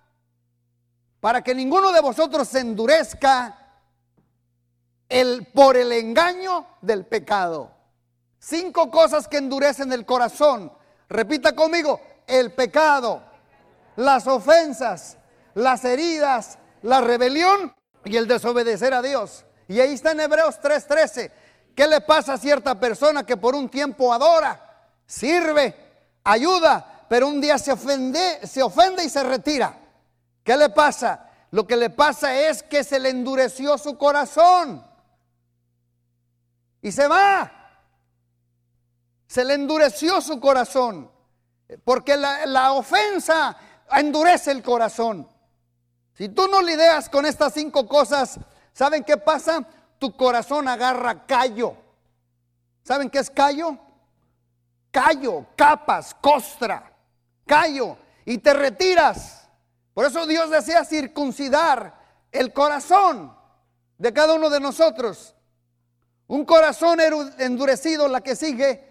para 1.20 1.40
que 1.44 1.54
ninguno 1.54 1.92
de 1.92 2.00
vosotros 2.00 2.48
se 2.48 2.58
endurezca 2.58 3.62
el, 5.08 5.46
por 5.46 5.76
el 5.76 5.92
engaño 5.92 6.66
del 6.80 7.06
pecado. 7.06 7.70
Cinco 8.38 8.90
cosas 8.90 9.28
que 9.28 9.38
endurecen 9.38 9.92
el 9.92 10.04
corazón. 10.04 10.72
Repita 11.08 11.54
conmigo, 11.54 12.00
el 12.26 12.52
pecado, 12.52 13.22
las 13.96 14.26
ofensas, 14.26 15.16
las 15.54 15.84
heridas, 15.84 16.58
la 16.82 17.00
rebelión 17.00 17.74
y 18.04 18.16
el 18.16 18.26
desobedecer 18.26 18.94
a 18.94 19.02
Dios. 19.02 19.44
Y 19.68 19.80
ahí 19.80 19.94
está 19.94 20.12
en 20.12 20.20
Hebreos 20.20 20.60
3:13. 20.60 21.30
¿Qué 21.74 21.86
le 21.86 22.00
pasa 22.00 22.34
a 22.34 22.38
cierta 22.38 22.78
persona 22.78 23.24
que 23.26 23.36
por 23.36 23.54
un 23.54 23.68
tiempo 23.68 24.12
adora, 24.12 24.88
sirve, 25.06 25.74
ayuda, 26.24 27.04
pero 27.08 27.28
un 27.28 27.40
día 27.40 27.58
se 27.58 27.72
ofende, 27.72 28.46
se 28.46 28.62
ofende 28.62 29.04
y 29.04 29.10
se 29.10 29.22
retira? 29.22 29.78
¿Qué 30.42 30.56
le 30.56 30.70
pasa? 30.70 31.28
Lo 31.50 31.66
que 31.66 31.76
le 31.76 31.90
pasa 31.90 32.34
es 32.34 32.62
que 32.62 32.82
se 32.82 32.98
le 32.98 33.10
endureció 33.10 33.76
su 33.76 33.98
corazón 33.98 34.84
y 36.82 36.92
se 36.92 37.06
va. 37.08 37.52
Se 39.26 39.44
le 39.44 39.54
endureció 39.54 40.20
su 40.20 40.38
corazón, 40.38 41.10
porque 41.84 42.16
la, 42.16 42.72
ofensa 42.72 43.56
endurece 43.90 44.52
el 44.52 44.62
corazón. 44.62 45.28
Si 46.14 46.28
tú 46.28 46.48
no 46.48 46.62
lidias 46.62 47.08
con 47.08 47.26
estas 47.26 47.52
cinco 47.52 47.86
cosas, 47.86 48.38
¿saben 48.72 49.04
qué 49.04 49.16
pasa? 49.16 49.66
Tu 49.98 50.16
corazón 50.16 50.68
agarra 50.68 51.26
callo. 51.26 51.76
¿Saben 52.84 53.10
qué 53.10 53.18
es 53.18 53.30
callo? 53.30 53.76
Callo, 54.90 55.46
capas, 55.56 56.14
costra, 56.14 56.92
callo. 57.44 57.98
Y 58.24 58.38
te 58.38 58.54
retiras. 58.54 59.48
Por 59.92 60.06
eso 60.06 60.26
Dios 60.26 60.50
desea 60.50 60.84
circuncidar 60.84 61.94
el 62.30 62.52
corazón 62.52 63.36
de 63.98 64.12
cada 64.12 64.34
uno 64.34 64.50
de 64.50 64.60
nosotros. 64.60 65.35
Un 66.28 66.44
corazón 66.44 66.98
endurecido, 67.38 68.08
la 68.08 68.20
que 68.20 68.36
sigue, 68.36 68.84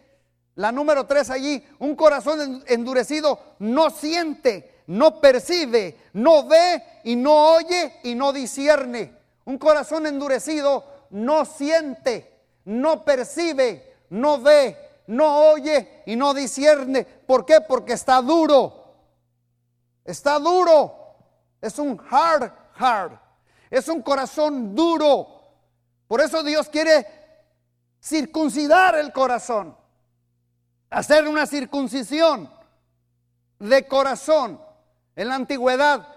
la 0.56 0.72
número 0.72 1.06
tres 1.06 1.30
allí, 1.30 1.64
un 1.80 1.96
corazón 1.96 2.64
endurecido 2.68 3.40
no 3.60 3.90
siente 3.90 4.76
no 4.88 5.20
percibe, 5.20 5.98
no 6.14 6.48
ve 6.48 6.84
y 7.04 7.16
no 7.16 7.56
oye 7.56 8.00
y 8.04 8.16
no 8.16 8.32
discierne. 8.34 9.14
Un 9.46 9.58
corazón 9.58 10.06
endurecido 10.06 10.86
no 11.12 11.46
siente, 11.46 12.44
no 12.66 13.04
percibe, 13.04 13.96
no 14.10 14.42
ve, 14.42 14.78
no 15.08 15.50
oye 15.50 16.04
y 16.06 16.16
no 16.16 16.34
discierne. 16.34 17.04
¿Por 17.04 17.46
qué? 17.46 17.62
Porque 17.62 17.94
está 17.94 18.22
duro. 18.22 18.86
Está 20.04 20.40
duro. 20.40 21.16
Es 21.62 21.80
un 21.80 22.00
hard 22.10 22.52
heart. 22.78 23.20
Es 23.70 23.88
un 23.88 24.02
corazón 24.02 24.76
duro. 24.76 25.28
Por 26.08 26.22
eso 26.22 26.44
Dios 26.44 26.70
quiere 26.70 27.15
circuncidar 28.06 28.96
el 28.96 29.12
corazón. 29.12 29.76
Hacer 30.92 31.28
una 31.28 31.48
circuncisión 31.48 32.50
de 33.60 33.88
corazón. 33.88 34.62
En 35.16 35.30
la 35.30 35.36
antigüedad, 35.36 36.08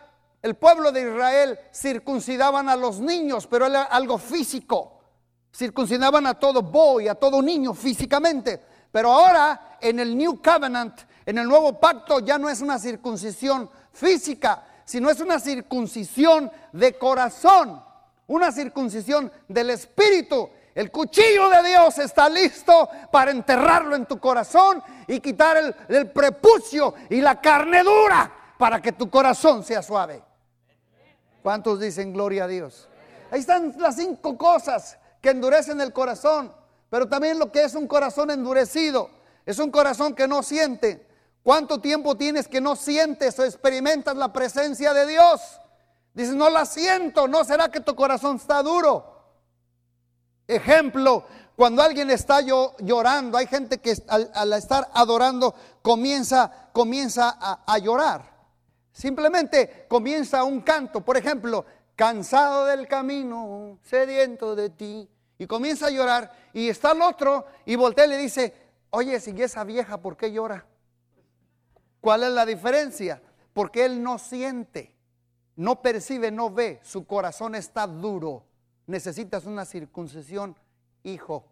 el 0.42 0.54
pueblo 0.57 0.92
de 0.92 1.02
Israel 1.02 1.59
circuncidaban 1.73 2.68
a 2.68 2.76
los 2.76 3.00
niños, 3.00 3.47
pero 3.47 3.66
era 3.66 3.85
algo 3.85 4.18
físico. 4.18 5.00
Circuncidaban 5.54 6.26
a 6.26 6.38
todo 6.38 6.62
boy, 6.62 7.09
a 7.09 7.14
todo 7.14 7.40
niño 7.40 7.73
físicamente. 7.73 8.62
Pero 8.92 9.12
ahora, 9.12 9.78
en 9.80 9.99
el 9.99 10.16
New 10.16 10.42
Covenant, 10.42 11.00
en 11.25 11.38
el 11.38 11.49
nuevo 11.49 11.80
pacto, 11.80 12.21
ya 12.21 12.38
no 12.38 12.50
es 12.50 12.61
una 12.61 12.78
circuncisión 12.78 13.71
física, 13.92 14.66
sino 14.85 15.11
es 15.11 15.21
una 15.21 15.40
circuncisión 15.40 16.50
de 16.73 16.99
corazón, 16.99 17.83
una 18.26 18.52
circuncisión 18.52 19.33
del 19.49 19.71
espíritu. 19.71 20.50
El 20.78 20.92
cuchillo 20.92 21.49
de 21.49 21.70
Dios 21.70 21.99
está 21.99 22.28
listo 22.28 22.88
para 23.11 23.32
enterrarlo 23.32 23.97
en 23.97 24.06
tu 24.06 24.20
corazón 24.20 24.80
y 25.08 25.18
quitar 25.18 25.75
el, 25.88 26.11
prepucio 26.12 26.94
y 27.11 27.20
la 27.20 27.40
carne 27.40 27.82
dura 27.82 28.32
para 28.56 28.80
que 28.80 28.92
tu 28.92 29.11
corazón 29.11 29.64
sea 29.64 29.82
suave. 29.82 30.23
¿Cuántos 31.42 31.80
dicen 31.80 32.12
gloria 32.12 32.44
a 32.44 32.47
Dios? 32.47 32.88
Ahí 33.32 33.40
están 33.40 33.75
las 33.78 33.97
cinco 33.97 34.38
cosas 34.38 34.97
que 35.20 35.30
endurecen 35.30 35.80
el 35.80 35.92
corazón, 35.92 36.54
pero 36.88 37.08
también 37.08 37.40
lo 37.40 37.50
que 37.50 37.64
es 37.64 37.75
un 37.75 37.88
corazón 37.88 38.30
endurecido. 38.30 39.11
Es 39.44 39.58
un 39.58 39.73
corazón 39.73 40.14
que 40.14 40.28
no 40.28 40.44
siente. 40.44 41.08
¿Cuánto 41.42 41.80
tiempo 41.80 42.16
tienes 42.16 42.47
que 42.47 42.61
no 42.61 42.76
sientes 42.76 43.37
o 43.40 43.44
experimentas 43.44 44.16
la 44.16 44.32
presencia 44.32 44.94
de 44.94 45.08
Dios? 45.08 45.40
Dices, 46.14 46.37
no 46.37 46.49
la 46.49 46.64
siento, 46.64 47.26
¿no 47.26 47.42
será 47.42 47.68
que 47.68 47.80
tu 47.80 47.97
corazón 47.97 48.37
está 48.37 48.62
duro? 48.62 49.17
Ejemplo, 50.49 51.25
cuando 51.55 51.83
alguien 51.83 52.11
está 52.11 52.40
llorando, 52.40 53.38
hay 53.38 53.47
gente 53.47 53.78
que 53.78 53.95
al, 54.09 54.52
estar 54.55 54.88
adorando 54.95 55.55
comienza, 55.83 56.71
comienza 56.73 57.38
a 57.38 57.78
llorar. 57.78 58.38
Simplemente 58.90 59.87
comienza 59.87 60.43
un 60.43 60.61
canto, 60.62 61.05
por 61.05 61.17
ejemplo, 61.17 61.64
cansado 61.95 62.64
del 62.64 62.88
camino, 62.88 63.78
sediento 63.83 64.57
de 64.57 64.71
ti, 64.71 65.09
y 65.38 65.47
comienza 65.47 65.87
a 65.87 65.90
llorar, 65.90 66.33
y 66.52 66.69
está 66.69 66.93
el 66.93 67.02
otro 67.02 67.47
y 67.64 67.76
voltea 67.76 68.07
y 68.07 68.09
le 68.09 68.17
dice, 68.17 68.55
oye, 68.90 69.21
si 69.21 69.31
esa 69.40 69.62
vieja, 69.64 70.00
¿por 70.00 70.17
qué 70.17 70.33
llora? 70.33 70.67
¿Cuál 72.00 72.25
es 72.25 72.31
la 72.31 72.47
diferencia? 72.47 73.23
Porque 73.52 73.85
él 73.85 74.02
no 74.02 74.19
siente, 74.19 74.97
no 75.57 75.83
percibe, 75.83 76.31
no 76.31 76.50
ve, 76.50 76.81
su 76.83 77.07
corazón 77.07 77.55
está 77.55 77.87
duro. 77.87 78.45
Necesitas 78.88 79.45
una 79.45 79.66
circuncisión, 79.66 80.57
hijo. 81.02 81.45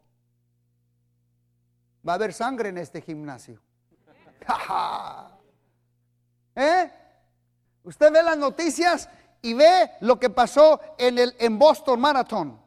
Va 2.07 2.12
a 2.12 2.14
haber 2.14 2.33
sangre 2.33 2.71
en 2.71 2.78
este 2.78 3.02
gimnasio. 3.02 3.61
¿Eh? 6.55 6.90
Usted 7.85 8.11
ve 8.11 8.23
las 8.23 8.38
noticias 8.38 9.11
y 9.43 9.52
ve 9.52 9.90
lo 10.00 10.19
que 10.19 10.31
pasó 10.31 10.81
en 10.97 11.19
el 11.19 11.37
en 11.38 11.59
Boston 11.59 12.00
Marathon. 12.00 12.59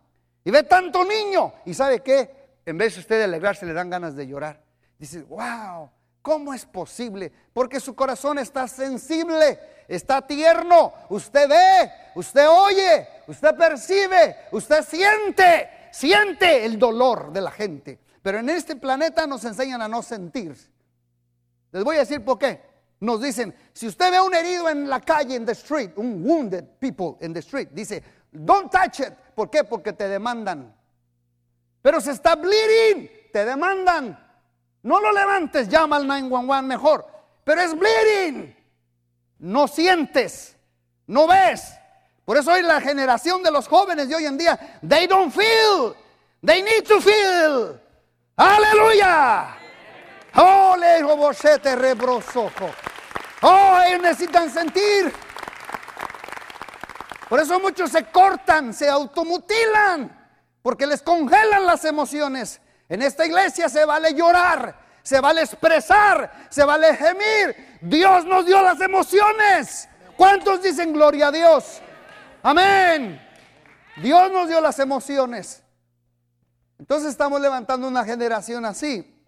Y 0.44 0.52
ve 0.52 0.62
tanto 0.62 1.04
niño. 1.04 1.52
¿Y 1.66 1.74
sabe 1.74 2.02
qué? 2.02 2.60
En 2.64 2.78
vez 2.78 2.94
de 2.94 3.02
usted 3.02 3.24
alegrarse, 3.24 3.66
le 3.66 3.74
dan 3.74 3.90
ganas 3.90 4.16
de 4.16 4.28
llorar. 4.28 4.62
Dice, 5.00 5.24
wow, 5.24 5.90
¿Cómo 6.22 6.54
es 6.54 6.66
posible? 6.66 7.32
Porque 7.54 7.80
su 7.80 7.96
corazón 7.96 8.40
está 8.40 8.68
sensible, 8.68 9.60
está 9.88 10.26
tierno. 10.26 10.94
Usted 11.10 11.48
ve, 11.48 11.92
usted 12.16 12.48
oye, 12.48 13.08
usted 13.28 13.56
percibe, 13.56 14.36
usted 14.52 14.84
siente, 14.84 15.70
siente 15.92 16.66
el 16.66 16.78
dolor 16.78 17.32
de 17.32 17.42
la 17.42 17.52
gente. 17.52 18.00
Pero 18.22 18.40
en 18.40 18.50
este 18.50 18.76
planeta 18.76 19.26
nos 19.26 19.46
enseñan 19.46 19.82
a 19.82 19.88
no 19.88 20.04
sentir. 20.04 20.56
Les 21.72 21.84
voy 21.84 21.96
a 21.96 22.00
decir 22.00 22.24
por 22.24 22.38
qué. 22.38 22.68
Nos 23.00 23.22
dicen, 23.22 23.56
si 23.72 23.88
usted 23.88 24.12
ve 24.12 24.20
un 24.20 24.36
herido 24.36 24.68
en 24.68 24.90
la 24.90 25.00
calle, 25.00 25.36
en 25.36 25.46
the 25.46 25.54
street, 25.54 25.92
un 25.96 26.22
wounded 26.26 26.66
people 26.80 27.16
in 27.26 27.34
the 27.34 27.40
street, 27.40 27.70
dice, 27.72 28.04
don't 28.32 28.70
touch 28.70 29.00
it. 29.00 29.14
¿Por 29.34 29.50
qué? 29.50 29.64
Porque 29.64 29.94
te 29.94 30.10
demandan. 30.10 30.76
Pero 31.82 32.02
se 32.02 32.12
está 32.12 32.36
bleeding, 32.36 33.10
te 33.32 33.46
demandan. 33.46 34.29
No 34.84 35.00
lo 35.00 35.12
levantes, 35.12 35.68
llama 35.68 35.98
al 35.98 36.08
911 36.08 36.62
mejor. 36.64 37.06
Pero 37.44 37.62
es 37.62 37.78
bleeding. 37.78 38.56
No 39.40 39.68
sientes, 39.68 40.56
no 41.08 41.28
ves. 41.28 41.74
Por 42.26 42.38
eso 42.38 42.52
hoy 42.52 42.62
la 42.62 42.80
generación 42.80 43.42
de 43.42 43.52
los 43.52 43.68
jóvenes 43.68 44.08
de 44.08 44.16
hoy 44.16 44.26
en 44.26 44.38
día, 44.38 44.80
they 44.88 45.08
don't 45.08 45.34
feel, 45.34 45.96
they 46.46 46.62
need 46.62 46.84
to 46.84 47.02
feel. 47.02 47.80
Aleluya. 48.36 49.56
Oh, 50.36 50.76
le 50.78 51.00
robosete 51.00 51.76
rebrosojo. 51.76 52.70
Oh, 53.42 53.80
ellos 53.86 54.02
necesitan 54.02 54.50
sentir. 54.52 55.12
Por 57.28 57.40
eso 57.40 57.60
muchos 57.60 57.92
se 57.92 58.06
cortan, 58.06 58.74
se 58.74 58.90
automutilan, 58.90 60.30
porque 60.62 60.88
les 60.88 61.02
congelan 61.02 61.66
las 61.66 61.86
emociones. 61.86 62.62
En 62.90 63.04
esta 63.04 63.26
iglesia 63.26 63.70
se 63.70 63.86
vale 63.86 64.16
llorar, 64.16 64.78
se 65.04 65.22
vale 65.22 65.42
expresar, 65.42 66.48
se 66.50 66.64
vale 66.64 66.96
gemir. 66.96 67.78
Dios 67.82 68.26
nos 68.26 68.48
dio 68.48 68.62
las 68.64 68.82
emociones. 68.82 69.88
¿Cuántos 70.18 70.64
dicen 70.64 70.92
gloria 70.92 71.28
a 71.28 71.32
Dios? 71.32 71.82
Amén. 72.42 73.22
Dios 74.02 74.32
nos 74.32 74.48
dio 74.48 74.60
las 74.60 74.80
emociones. 74.80 75.64
Entonces 76.80 77.12
estamos 77.12 77.40
levantando 77.40 77.88
una 77.88 78.04
generación 78.04 78.66
así, 78.66 79.24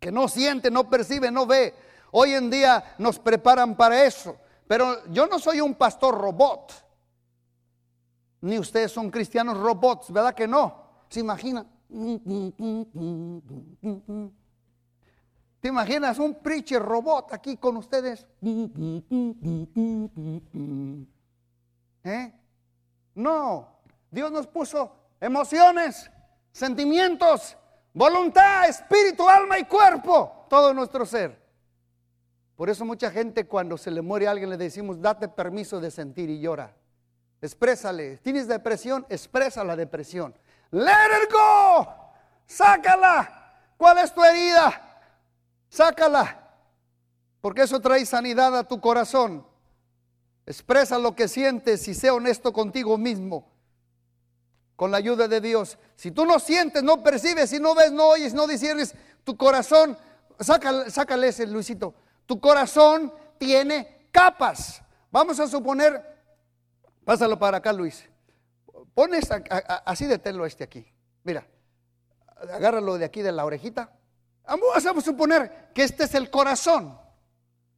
que 0.00 0.10
no 0.10 0.26
siente, 0.26 0.70
no 0.70 0.90
percibe, 0.90 1.30
no 1.30 1.46
ve. 1.46 1.74
Hoy 2.10 2.34
en 2.34 2.50
día 2.50 2.96
nos 2.98 3.18
preparan 3.18 3.76
para 3.76 4.04
eso. 4.04 4.36
Pero 4.66 5.04
yo 5.06 5.26
no 5.26 5.38
soy 5.38 5.60
un 5.60 5.74
pastor 5.74 6.18
robot. 6.18 6.72
Ni 8.40 8.58
ustedes 8.58 8.90
son 8.90 9.10
cristianos 9.10 9.58
robots, 9.58 10.10
¿verdad 10.10 10.34
que 10.34 10.48
no? 10.48 11.04
¿Se 11.08 11.20
imagina? 11.20 11.66
¿Te 15.60 15.68
imaginas 15.68 16.18
un 16.18 16.34
preacher 16.36 16.80
robot 16.82 17.32
aquí 17.32 17.56
con 17.56 17.76
ustedes? 17.76 18.26
¿Eh? 22.04 22.32
No, 23.14 23.80
Dios 24.10 24.30
nos 24.30 24.46
puso 24.46 24.96
emociones, 25.20 26.10
sentimientos, 26.52 27.56
voluntad, 27.92 28.68
espíritu, 28.68 29.28
alma 29.28 29.58
y 29.58 29.64
cuerpo, 29.64 30.46
todo 30.48 30.72
nuestro 30.72 31.04
ser. 31.04 31.40
Por 32.56 32.70
eso 32.70 32.84
mucha 32.84 33.10
gente 33.10 33.46
cuando 33.46 33.76
se 33.76 33.90
le 33.90 34.00
muere 34.02 34.28
a 34.28 34.30
alguien 34.30 34.50
le 34.50 34.56
decimos, 34.56 35.00
date 35.00 35.28
permiso 35.28 35.80
de 35.80 35.90
sentir 35.90 36.30
y 36.30 36.40
llora. 36.40 36.74
Exprésale. 37.42 38.18
¿Tienes 38.18 38.46
depresión? 38.46 39.06
Expresa 39.08 39.64
la 39.64 39.76
depresión. 39.76 40.34
Let 40.72 41.22
it 41.22 41.32
go. 41.32 41.88
Sácala. 42.46 43.36
¿Cuál 43.76 43.98
es 43.98 44.12
tu 44.12 44.22
herida? 44.22 44.80
Sácala. 45.68 46.36
Porque 47.40 47.62
eso 47.62 47.80
trae 47.80 48.04
sanidad 48.04 48.56
a 48.56 48.64
tu 48.64 48.80
corazón. 48.80 49.46
Expresa 50.46 50.98
lo 50.98 51.14
que 51.14 51.28
sientes 51.28 51.86
y 51.88 51.94
sé 51.94 52.10
honesto 52.10 52.52
contigo 52.52 52.98
mismo. 52.98 53.50
Con 54.76 54.90
la 54.90 54.98
ayuda 54.98 55.28
de 55.28 55.40
Dios. 55.40 55.78
Si 55.96 56.10
tú 56.10 56.24
no 56.24 56.38
sientes, 56.38 56.82
no 56.82 57.02
percibes, 57.02 57.50
si 57.50 57.60
no 57.60 57.74
ves, 57.74 57.92
no 57.92 58.08
oyes, 58.08 58.34
no 58.34 58.46
disiernes, 58.46 58.94
tu 59.24 59.36
corazón, 59.36 59.96
sácale, 60.38 60.90
sácale 60.90 61.28
ese 61.28 61.46
Luisito. 61.46 61.94
Tu 62.26 62.40
corazón 62.40 63.12
tiene 63.38 64.08
capas. 64.10 64.82
Vamos 65.10 65.38
a 65.38 65.46
suponer, 65.46 66.02
pásalo 67.04 67.38
para 67.38 67.58
acá 67.58 67.72
Luis. 67.72 68.09
Pones 68.94 69.28
así 69.84 70.06
de 70.06 70.18
telo 70.18 70.46
este 70.46 70.64
aquí. 70.64 70.86
Mira, 71.24 71.46
agárralo 72.52 72.98
de 72.98 73.04
aquí 73.04 73.22
de 73.22 73.32
la 73.32 73.44
orejita. 73.44 73.92
Vamos 74.46 74.84
a 74.84 75.00
suponer 75.00 75.70
que 75.74 75.84
este 75.84 76.04
es 76.04 76.14
el 76.14 76.30
corazón. 76.30 76.98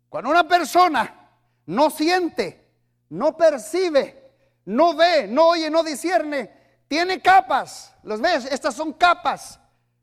Cuando 0.09 0.31
una 0.31 0.47
persona 0.47 1.31
no 1.67 1.91
siente, 1.91 2.71
no 3.11 3.37
percibe, 3.37 4.33
no 4.65 4.95
ve, 4.95 5.27
no 5.27 5.49
oye, 5.49 5.71
no 5.71 5.83
discierne, 5.83 6.51
tiene 6.89 7.21
capas. 7.21 7.95
¿Los 8.03 8.21
ves? 8.21 8.47
Estas 8.47 8.75
son 8.75 8.93
capas. 8.93 9.59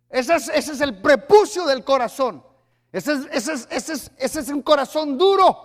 Ese 0.09 0.35
es, 0.35 0.81
el 0.81 1.01
prepucio 1.01 1.65
del 1.65 1.83
corazón. 1.83 2.43
Ese 2.91 3.13
es, 3.31 4.11
ese 4.17 4.39
es 4.39 4.49
un 4.49 4.61
corazón 4.61 5.17
duro. 5.17 5.57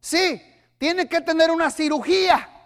Sí, 0.00 0.40
tiene 0.76 1.08
que 1.08 1.20
tener 1.20 1.50
una 1.50 1.70
cirugía 1.70 2.57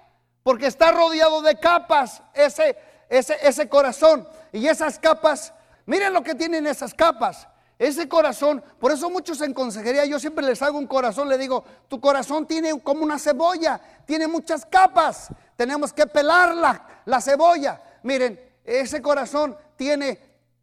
porque 0.43 0.67
está 0.67 0.93
rodeado 0.93 1.43
de 1.43 1.59
capas 1.59 2.23
ese, 2.35 2.77
ese, 3.09 3.37
ese 3.43 3.69
corazón. 3.69 4.27
Y 4.53 4.67
esas 4.67 4.99
capas, 4.99 5.53
miren 5.87 6.13
lo 6.13 6.23
que 6.23 6.35
tienen 6.35 6.67
esas 6.67 6.95
capas. 6.95 7.49
Ese 7.79 8.09
corazón, 8.09 8.63
por 8.79 8.93
eso 8.93 9.11
muchos 9.11 9.41
en 9.41 9.53
consejería, 9.53 10.05
yo 10.05 10.21
siempre 10.21 10.45
les 10.45 10.63
hago 10.63 10.79
un 10.79 10.87
corazón, 10.87 11.29
le 11.29 11.37
digo, 11.37 11.65
tu 11.89 12.01
corazón 12.01 12.47
tiene 12.47 12.81
como 12.81 13.03
una 13.03 13.19
cebolla, 13.19 13.81
tiene 14.07 14.29
muchas 14.29 14.65
capas, 14.65 15.31
tenemos 15.57 15.93
que 15.93 16.07
pelarla, 16.07 17.03
la 17.07 17.21
cebolla. 17.21 17.83
Miren, 18.05 18.39
ese 18.65 19.03
corazón 19.03 19.57
tiene, 19.75 20.17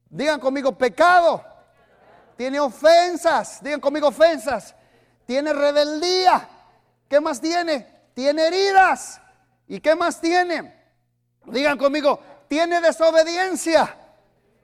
digan 0.10 0.40
conmigo, 0.40 0.78
pecado, 0.78 1.44
tiene 2.38 2.58
ofensas, 2.58 3.62
digan 3.62 3.82
conmigo 3.82 4.08
ofensas, 4.08 4.74
tiene 5.26 5.52
rebeldía, 5.52 6.48
¿qué 7.10 7.20
más 7.20 7.42
tiene? 7.42 7.86
Tiene 8.14 8.48
heridas, 8.48 9.20
¿Y 9.70 9.80
qué 9.80 9.96
más 9.96 10.20
tiene? 10.20 10.76
Digan 11.46 11.78
conmigo, 11.78 12.20
tiene 12.48 12.82
desobediencia. 12.82 13.96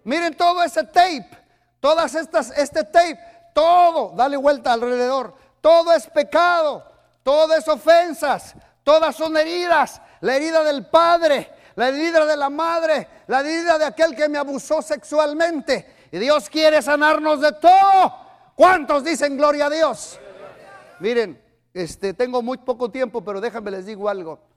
Miren 0.03 0.35
todo 0.35 0.63
ese 0.63 0.83
tape, 0.83 1.29
todas 1.79 2.15
estas, 2.15 2.51
este 2.57 2.83
tape, 2.83 3.19
todo, 3.53 4.13
dale 4.15 4.35
vuelta 4.35 4.73
alrededor. 4.73 5.35
Todo 5.61 5.93
es 5.93 6.07
pecado, 6.07 6.83
todo 7.23 7.55
es 7.55 7.67
ofensas, 7.67 8.55
todas 8.83 9.15
son 9.15 9.37
heridas. 9.37 10.01
La 10.21 10.35
herida 10.35 10.63
del 10.63 10.87
padre, 10.87 11.51
la 11.75 11.89
herida 11.89 12.25
de 12.25 12.35
la 12.35 12.49
madre, 12.49 13.07
la 13.27 13.41
herida 13.41 13.77
de 13.77 13.85
aquel 13.85 14.15
que 14.15 14.27
me 14.27 14.39
abusó 14.39 14.81
sexualmente. 14.81 16.07
Y 16.11 16.17
Dios 16.17 16.49
quiere 16.49 16.81
sanarnos 16.81 17.41
de 17.41 17.51
todo. 17.53 18.25
¿Cuántos 18.55 19.03
dicen 19.03 19.37
gloria 19.37 19.67
a 19.67 19.69
Dios? 19.69 20.19
Miren, 20.99 21.39
este, 21.73 22.13
tengo 22.15 22.41
muy 22.41 22.57
poco 22.57 22.89
tiempo, 22.89 23.23
pero 23.23 23.39
déjenme 23.39 23.69
les 23.69 23.85
digo 23.85 24.09
algo. 24.09 24.54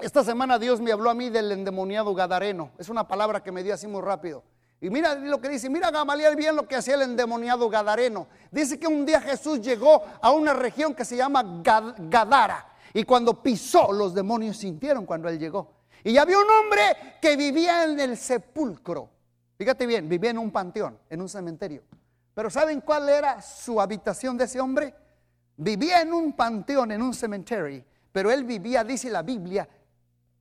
Esta 0.00 0.24
semana 0.24 0.58
Dios 0.58 0.80
me 0.80 0.92
habló 0.92 1.10
a 1.10 1.14
mí 1.14 1.30
del 1.30 1.52
endemoniado 1.52 2.14
gadareno. 2.14 2.70
Es 2.78 2.88
una 2.88 3.06
palabra 3.06 3.42
que 3.42 3.52
me 3.52 3.62
dio 3.62 3.74
así 3.74 3.86
muy 3.86 4.02
rápido. 4.02 4.42
Y 4.80 4.90
mira 4.90 5.14
lo 5.14 5.40
que 5.40 5.48
dice, 5.48 5.70
mira 5.70 5.90
Gamaliel 5.90 6.36
bien 6.36 6.56
lo 6.56 6.68
que 6.68 6.76
hacía 6.76 6.96
el 6.96 7.02
endemoniado 7.02 7.70
gadareno. 7.70 8.26
Dice 8.50 8.78
que 8.78 8.86
un 8.86 9.06
día 9.06 9.20
Jesús 9.20 9.60
llegó 9.60 10.02
a 10.20 10.30
una 10.30 10.52
región 10.52 10.94
que 10.94 11.04
se 11.04 11.16
llama 11.16 11.62
Gadara. 11.62 12.66
Y 12.92 13.04
cuando 13.04 13.42
pisó, 13.42 13.92
los 13.92 14.14
demonios 14.14 14.58
sintieron 14.58 15.06
cuando 15.06 15.28
él 15.28 15.38
llegó. 15.38 15.72
Y 16.02 16.18
había 16.18 16.38
un 16.38 16.50
hombre 16.50 17.16
que 17.22 17.36
vivía 17.36 17.84
en 17.84 17.98
el 17.98 18.16
sepulcro. 18.16 19.08
Fíjate 19.56 19.86
bien, 19.86 20.08
vivía 20.08 20.30
en 20.30 20.38
un 20.38 20.50
panteón, 20.50 20.98
en 21.08 21.22
un 21.22 21.28
cementerio. 21.28 21.82
Pero 22.34 22.50
¿saben 22.50 22.80
cuál 22.82 23.08
era 23.08 23.40
su 23.40 23.80
habitación 23.80 24.36
de 24.36 24.44
ese 24.44 24.60
hombre? 24.60 24.94
Vivía 25.56 26.02
en 26.02 26.12
un 26.12 26.34
panteón, 26.34 26.92
en 26.92 27.00
un 27.00 27.14
cementerio. 27.14 27.84
Pero 28.12 28.30
él 28.30 28.44
vivía, 28.44 28.84
dice 28.84 29.08
la 29.08 29.22
Biblia, 29.22 29.68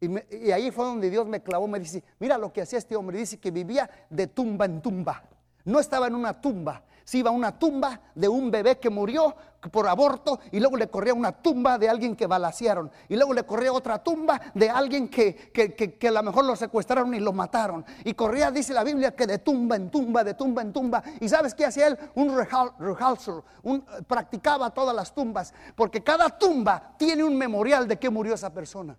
y, 0.03 0.51
ahí 0.51 0.71
fue 0.71 0.85
donde 0.85 1.09
Dios 1.09 1.27
me 1.27 1.41
clavó, 1.41 1.67
me 1.67 1.79
dice, 1.79 2.03
mira 2.19 2.37
lo 2.37 2.51
que 2.51 2.61
hacía 2.61 2.79
este 2.79 2.95
hombre, 2.95 3.17
dice 3.17 3.39
que 3.39 3.51
vivía 3.51 3.89
de 4.09 4.27
tumba 4.27 4.65
en 4.65 4.81
tumba. 4.81 5.23
No 5.65 5.79
estaba 5.79 6.07
en 6.07 6.15
una 6.15 6.41
tumba, 6.41 6.83
se 7.03 7.19
iba 7.19 7.29
a 7.29 7.33
una 7.33 7.57
tumba 7.57 8.01
de 8.15 8.27
un 8.27 8.51
bebé 8.51 8.79
que 8.79 8.89
murió 8.89 9.35
por 9.71 9.87
aborto 9.87 10.39
y 10.51 10.59
luego 10.59 10.77
le 10.77 10.87
corría 10.89 11.13
una 11.13 11.31
tumba 11.31 11.77
de 11.77 11.87
alguien 11.87 12.15
que 12.15 12.27
balacearon 12.27 12.91
y 13.07 13.15
luego 13.15 13.33
le 13.33 13.43
corría 13.43 13.71
otra 13.71 14.03
tumba 14.03 14.41
de 14.53 14.69
alguien 14.69 15.07
que, 15.07 15.51
que, 15.53 16.07
a 16.07 16.11
lo 16.11 16.23
mejor 16.23 16.45
lo 16.45 16.55
secuestraron 16.55 17.13
y 17.13 17.19
lo 17.19 17.31
mataron 17.31 17.85
y 18.03 18.13
corría, 18.13 18.51
dice 18.51 18.73
la 18.73 18.83
Biblia, 18.83 19.15
que 19.15 19.25
de 19.25 19.39
tumba 19.39 19.75
en 19.75 19.89
tumba, 19.89 20.23
de 20.23 20.33
tumba 20.33 20.61
en 20.61 20.73
tumba 20.73 21.03
y 21.19 21.29
¿sabes 21.29 21.53
qué 21.53 21.65
hacía 21.65 21.87
él? 21.87 21.97
Un 22.15 22.35
rehearsal, 22.35 23.43
un, 23.63 23.85
practicaba 24.07 24.69
todas 24.71 24.95
las 24.95 25.13
tumbas 25.13 25.53
porque 25.75 26.03
cada 26.03 26.29
tumba 26.29 26.95
tiene 26.97 27.23
un 27.23 27.37
memorial 27.37 27.87
de 27.87 27.97
que 27.97 28.09
murió 28.09 28.33
esa 28.33 28.53
persona. 28.53 28.97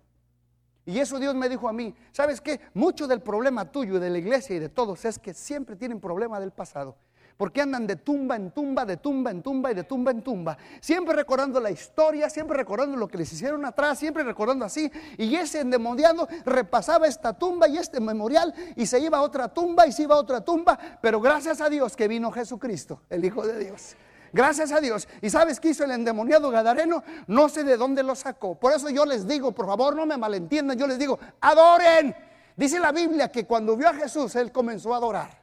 Y 0.85 0.99
eso 0.99 1.17
Dios 1.17 1.33
me 1.33 1.49
dijo 1.49 1.67
a 1.67 1.73
mí, 1.73 1.95
¿sabes 2.11 2.41
qué? 2.41 2.59
Mucho 2.73 3.07
del 3.07 3.21
problema 3.21 3.71
tuyo, 3.71 3.99
de 3.99 4.09
la 4.09 4.19
iglesia 4.19 4.55
y 4.55 4.59
de 4.59 4.69
todos 4.69 5.03
es 5.05 5.17
que 5.17 5.33
siempre 5.33 5.75
tienen 5.75 5.99
problema 5.99 6.39
del 6.39 6.51
pasado. 6.51 6.95
Porque 7.37 7.59
andan 7.59 7.85
de 7.85 7.97
tumba 7.97 8.37
en 8.37 8.51
tumba, 8.51 8.85
de 8.85 8.95
tumba 8.95 9.31
en 9.31 9.41
tumba 9.43 9.71
y 9.71 9.73
de 9.75 9.83
tumba 9.83 10.11
en 10.11 10.21
tumba. 10.21 10.57
Siempre 10.79 11.13
recordando 11.13 11.59
la 11.59 11.69
historia, 11.69 12.29
siempre 12.29 12.55
recordando 12.55 12.95
lo 12.95 13.07
que 13.09 13.17
les 13.17 13.33
hicieron 13.33 13.65
atrás, 13.65 13.99
siempre 13.99 14.23
recordando 14.23 14.63
así. 14.63 14.89
Y 15.17 15.35
ese 15.35 15.59
endemoniado 15.59 16.29
repasaba 16.45 17.07
esta 17.07 17.33
tumba 17.33 17.67
y 17.67 17.77
este 17.77 17.99
memorial 17.99 18.53
y 18.77 18.85
se 18.85 18.99
iba 18.99 19.17
a 19.17 19.21
otra 19.21 19.53
tumba 19.53 19.85
y 19.85 19.91
se 19.91 20.03
iba 20.03 20.15
a 20.15 20.19
otra 20.19 20.41
tumba. 20.45 20.79
Pero 21.01 21.19
gracias 21.19 21.59
a 21.59 21.67
Dios 21.67 21.95
que 21.97 22.07
vino 22.07 22.31
Jesucristo, 22.31 23.01
el 23.09 23.25
Hijo 23.25 23.45
de 23.45 23.59
Dios. 23.59 23.97
Gracias 24.35 24.73
a 24.73 24.81
Dios. 24.81 25.07
¿Y 25.21 25.29
sabes 25.29 25.61
qué 25.61 25.69
hizo 25.69 25.85
el 25.85 25.91
endemoniado 25.91 26.51
Gadareno? 26.51 27.05
No 27.27 27.47
sé 27.47 27.63
de 27.63 27.77
dónde 27.77 28.03
lo 28.03 28.15
sacó. 28.15 28.59
Por 28.59 28.73
eso 28.73 28.89
yo 28.89 29.05
les 29.05 29.25
digo, 29.25 29.53
por 29.53 29.65
favor, 29.65 29.95
no 29.95 30.05
me 30.05 30.17
malentiendan. 30.17 30.77
Yo 30.77 30.87
les 30.87 30.99
digo, 30.99 31.17
adoren. 31.39 32.13
Dice 32.57 32.77
la 32.77 32.91
Biblia 32.91 33.31
que 33.31 33.45
cuando 33.45 33.77
vio 33.77 33.87
a 33.87 33.93
Jesús, 33.93 34.35
él 34.35 34.51
comenzó 34.51 34.93
a 34.93 34.97
adorar. 34.97 35.41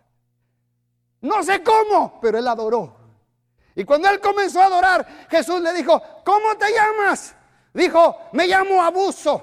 No 1.22 1.42
sé 1.42 1.62
cómo, 1.62 2.20
pero 2.20 2.36
él 2.36 2.46
adoró. 2.46 2.94
Y 3.74 3.84
cuando 3.84 4.10
él 4.10 4.20
comenzó 4.20 4.60
a 4.60 4.66
adorar, 4.66 5.26
Jesús 5.30 5.62
le 5.62 5.72
dijo, 5.72 6.02
¿cómo 6.22 6.54
te 6.58 6.66
llamas? 6.70 7.34
Dijo, 7.72 8.18
me 8.32 8.46
llamo 8.46 8.82
abuso, 8.82 9.42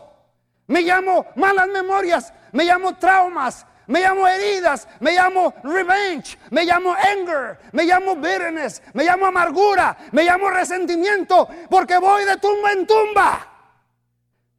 me 0.67 0.83
llamo 0.83 1.25
malas 1.35 1.69
memorias, 1.69 2.31
me 2.51 2.65
llamo 2.65 2.97
traumas, 2.97 3.65
me 3.89 4.02
llamo 4.02 4.28
heridas, 4.28 4.88
me 4.99 5.13
llamo 5.13 5.52
revenge, 5.63 6.38
me 6.52 6.63
llamo 6.63 6.93
anger, 6.93 7.58
me 7.71 7.86
llamo 7.86 8.15
bitterness, 8.15 8.84
me 8.93 9.04
llamo 9.04 9.25
amargura, 9.25 9.97
me 10.12 10.23
llamo 10.23 10.47
resentimiento, 10.52 11.47
porque 11.71 11.97
voy 11.97 12.23
de 12.23 12.38
tumba 12.38 12.71
en 12.71 12.86
tumba. 12.86 13.47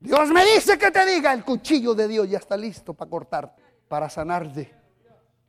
Dios 0.00 0.30
me 0.30 0.44
dice 0.44 0.76
que 0.76 0.90
te 0.90 1.06
diga, 1.06 1.32
el 1.32 1.44
cuchillo 1.44 1.94
de 1.94 2.08
Dios 2.08 2.28
ya 2.28 2.38
está 2.38 2.56
listo 2.56 2.92
para 2.92 3.08
cortar, 3.08 3.54
para 3.86 4.10
sanarte 4.10 4.74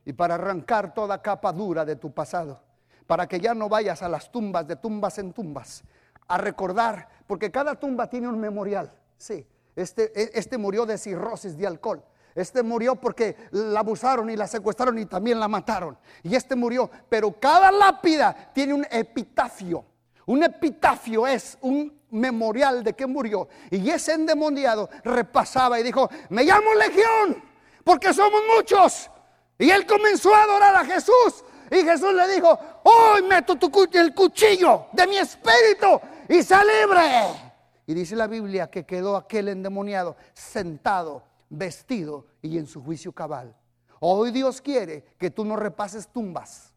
y 0.05 0.13
para 0.13 0.35
arrancar 0.35 0.93
toda 0.93 1.19
capa 1.19 1.51
dura 1.51 1.83
de 1.83 1.95
tu 1.95 2.13
pasado, 2.13 2.61
para 3.07 3.27
que 3.27 3.39
ya 3.39 3.55
no 3.55 3.67
vayas 3.67 4.03
a 4.03 4.09
las 4.09 4.31
tumbas 4.31 4.67
de 4.67 4.75
tumbas 4.75 5.17
en 5.17 5.33
tumbas, 5.33 5.83
a 6.27 6.37
recordar, 6.37 7.09
porque 7.25 7.49
cada 7.49 7.73
tumba 7.73 8.07
tiene 8.07 8.27
un 8.27 8.39
memorial. 8.39 8.91
Sí, 9.17 9.47
este, 9.75 10.11
e, 10.21 10.31
este 10.35 10.59
murió 10.59 10.85
de 10.85 10.99
cirrosis 10.99 11.57
de 11.57 11.65
alcohol. 11.65 12.03
Este 12.35 12.63
murió 12.63 12.95
porque 12.95 13.35
la 13.51 13.81
abusaron 13.81 14.29
y 14.29 14.35
la 14.35 14.47
secuestraron 14.47 14.97
y 14.99 15.05
también 15.05 15.39
la 15.39 15.47
mataron. 15.47 15.97
Y 16.23 16.35
este 16.35 16.55
murió. 16.55 16.89
Pero 17.09 17.39
cada 17.39 17.71
lápida 17.71 18.51
tiene 18.53 18.73
un 18.73 18.85
epitafio. 18.89 19.85
Un 20.25 20.43
epitafio 20.43 21.27
es 21.27 21.57
un 21.61 22.01
memorial 22.11 22.83
de 22.83 22.93
que 22.93 23.05
murió. 23.05 23.47
Y 23.69 23.89
ese 23.89 24.13
endemoniado 24.13 24.89
repasaba 25.03 25.79
y 25.79 25.83
dijo, 25.83 26.09
me 26.29 26.43
llamo 26.43 26.73
Legión 26.75 27.51
porque 27.83 28.13
somos 28.13 28.41
muchos. 28.55 29.09
Y 29.57 29.69
él 29.69 29.85
comenzó 29.85 30.33
a 30.33 30.43
adorar 30.43 30.75
a 30.75 30.85
Jesús. 30.85 31.43
Y 31.69 31.83
Jesús 31.83 32.13
le 32.13 32.27
dijo, 32.27 32.57
hoy 32.83 33.21
meto 33.23 33.55
tu, 33.55 33.71
el 33.93 34.13
cuchillo 34.13 34.87
de 34.91 35.07
mi 35.07 35.17
espíritu 35.17 36.01
y 36.27 36.43
se 36.43 36.55
libre. 36.57 37.01
Y 37.87 37.93
dice 37.93 38.15
la 38.15 38.27
Biblia 38.27 38.69
que 38.69 38.85
quedó 38.85 39.15
aquel 39.15 39.49
endemoniado 39.49 40.15
sentado, 40.33 41.23
vestido 41.51 42.25
y 42.41 42.57
en 42.57 42.65
su 42.65 42.83
juicio 42.83 43.11
cabal. 43.11 43.55
Hoy 43.99 44.31
Dios 44.31 44.61
quiere 44.61 45.03
que 45.19 45.29
tú 45.29 45.45
no 45.45 45.55
repases 45.55 46.07
tumbas. 46.07 46.73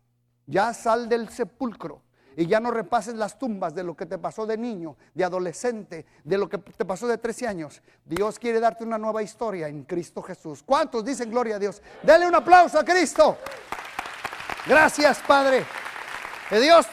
Ya 0.46 0.74
sal 0.74 1.08
del 1.08 1.30
sepulcro 1.30 2.02
y 2.36 2.46
ya 2.46 2.60
no 2.60 2.70
repases 2.70 3.14
las 3.14 3.38
tumbas 3.38 3.74
de 3.74 3.82
lo 3.82 3.96
que 3.96 4.04
te 4.04 4.18
pasó 4.18 4.44
de 4.44 4.58
niño, 4.58 4.96
de 5.14 5.24
adolescente, 5.24 6.04
de 6.22 6.36
lo 6.36 6.48
que 6.48 6.58
te 6.58 6.84
pasó 6.84 7.06
de 7.06 7.16
13 7.16 7.46
años. 7.46 7.82
Dios 8.04 8.38
quiere 8.38 8.60
darte 8.60 8.84
una 8.84 8.98
nueva 8.98 9.22
historia 9.22 9.68
en 9.68 9.84
Cristo 9.84 10.20
Jesús. 10.20 10.62
¿Cuántos 10.62 11.04
dicen 11.04 11.30
gloria 11.30 11.56
a 11.56 11.58
Dios? 11.58 11.80
Dale 12.02 12.26
un 12.26 12.34
aplauso 12.34 12.78
a 12.78 12.84
Cristo. 12.84 13.38
Gracias, 14.66 15.20
Padre. 15.26 15.64
Dios, 16.50 16.86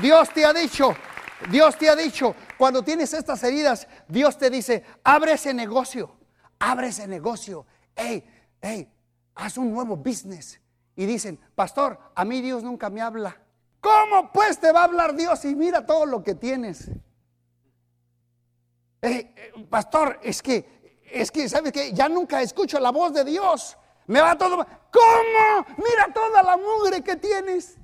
Dios 0.00 0.30
te 0.30 0.44
ha 0.44 0.52
dicho, 0.52 0.94
Dios 1.50 1.76
te 1.78 1.88
ha 1.88 1.94
dicho, 1.94 2.34
cuando 2.58 2.82
tienes 2.82 3.12
estas 3.12 3.42
heridas, 3.44 3.86
Dios 4.08 4.36
te 4.36 4.50
dice, 4.50 4.84
abre 5.04 5.32
ese 5.32 5.54
negocio, 5.54 6.15
abre 6.58 6.88
ese 6.88 7.06
negocio. 7.06 7.66
Hey, 7.94 8.24
hey, 8.60 8.90
haz 9.34 9.56
un 9.58 9.72
nuevo 9.72 9.96
business. 9.96 10.60
Y 10.94 11.06
dicen, 11.06 11.38
pastor, 11.54 11.98
a 12.14 12.24
mí 12.24 12.40
Dios 12.40 12.62
nunca 12.62 12.90
me 12.90 13.00
habla. 13.00 13.36
¿Cómo 13.80 14.32
pues 14.32 14.58
te 14.58 14.72
va 14.72 14.80
a 14.80 14.84
hablar 14.84 15.14
Dios 15.14 15.44
y 15.44 15.54
mira 15.54 15.84
todo 15.84 16.06
lo 16.06 16.22
que 16.22 16.34
tienes? 16.34 16.88
Eh, 19.02 19.34
eh, 19.36 19.66
pastor, 19.68 20.18
es 20.22 20.42
que, 20.42 21.02
es 21.12 21.30
que, 21.30 21.48
¿sabes 21.48 21.72
qué? 21.72 21.92
Ya 21.92 22.08
nunca 22.08 22.42
escucho 22.42 22.80
la 22.80 22.90
voz 22.90 23.12
de 23.12 23.24
Dios. 23.24 23.76
Me 24.06 24.20
va 24.20 24.36
todo. 24.36 24.56
¿Cómo? 24.56 25.66
Mira 25.76 26.12
toda 26.12 26.42
la 26.42 26.56
mugre 26.56 27.02
que 27.02 27.16
tienes. 27.16 27.76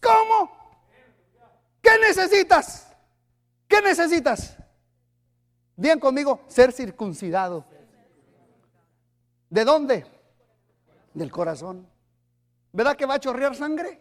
¿Cómo? 0.00 0.50
¿Qué 1.80 1.98
necesitas? 1.98 2.88
¿Qué 3.68 3.80
necesitas? 3.80 4.56
Bien 5.76 6.00
conmigo, 6.00 6.40
ser 6.48 6.72
circuncidado. 6.72 7.64
¿De 9.50 9.64
dónde? 9.64 10.06
Del 11.12 11.30
corazón. 11.30 11.86
¿Verdad 12.72 12.96
que 12.96 13.06
va 13.06 13.14
a 13.14 13.20
chorrear 13.20 13.54
sangre? 13.54 14.00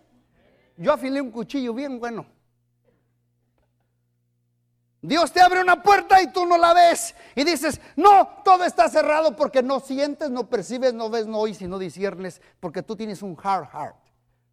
Yo 0.78 0.94
afilé 0.94 1.22
un 1.22 1.32
cuchillo 1.32 1.74
bien 1.74 2.00
bueno. 2.00 2.26
Dios 5.02 5.32
te 5.32 5.40
abre 5.40 5.62
una 5.62 5.84
puerta 5.84 6.22
y 6.22 6.32
tú 6.32 6.46
no 6.46 6.58
la 6.58 6.74
ves. 6.74 7.14
Y 7.36 7.44
dices, 7.44 7.80
no, 7.96 8.28
todo 8.44 8.64
está 8.64 8.90
cerrado 8.90 9.36
porque 9.36 9.62
no 9.62 9.80
sientes, 9.80 10.32
no 10.32 10.50
percibes, 10.50 10.94
no 10.94 11.10
ves, 11.10 11.28
no 11.28 11.40
oyes 11.40 11.62
y 11.62 11.68
no 11.68 11.78
disiernes. 11.78 12.42
Porque 12.60 12.82
tú 12.82 12.96
tienes 12.96 13.22
un 13.22 13.38
hard 13.42 13.68
heart, 13.72 13.98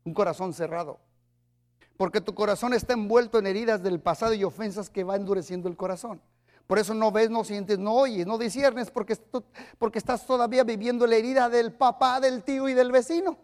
un 0.05 0.13
corazón 0.13 0.53
cerrado. 0.53 1.01
Porque 1.97 2.21
tu 2.21 2.35
corazón 2.35 2.75
está 2.75 2.93
envuelto 2.93 3.39
en 3.39 3.47
heridas 3.47 3.83
del 3.83 4.01
pasado 4.01 4.35
y 4.35 4.45
ofensas 4.45 4.91
que 4.91 5.05
va 5.05 5.17
endureciendo 5.17 5.69
el 5.69 5.77
corazón. 5.77 6.21
Por 6.73 6.79
eso 6.79 6.95
no 6.95 7.13
ves, 7.13 7.29
no 7.29 7.45
sientes, 7.45 7.79
no 7.79 7.93
oyes, 7.93 8.27
no 8.27 8.39
disiernes 8.39 8.91
porque, 8.91 9.15
porque 9.79 9.99
estás 9.99 10.25
todavía 10.25 10.65
viviendo 10.65 11.07
la 11.07 11.17
herida 11.17 11.51
del 11.51 11.75
papá, 11.75 12.19
del 12.19 12.43
tío 12.45 12.67
y 12.67 12.73
del 12.73 12.91
vecino. 12.91 13.37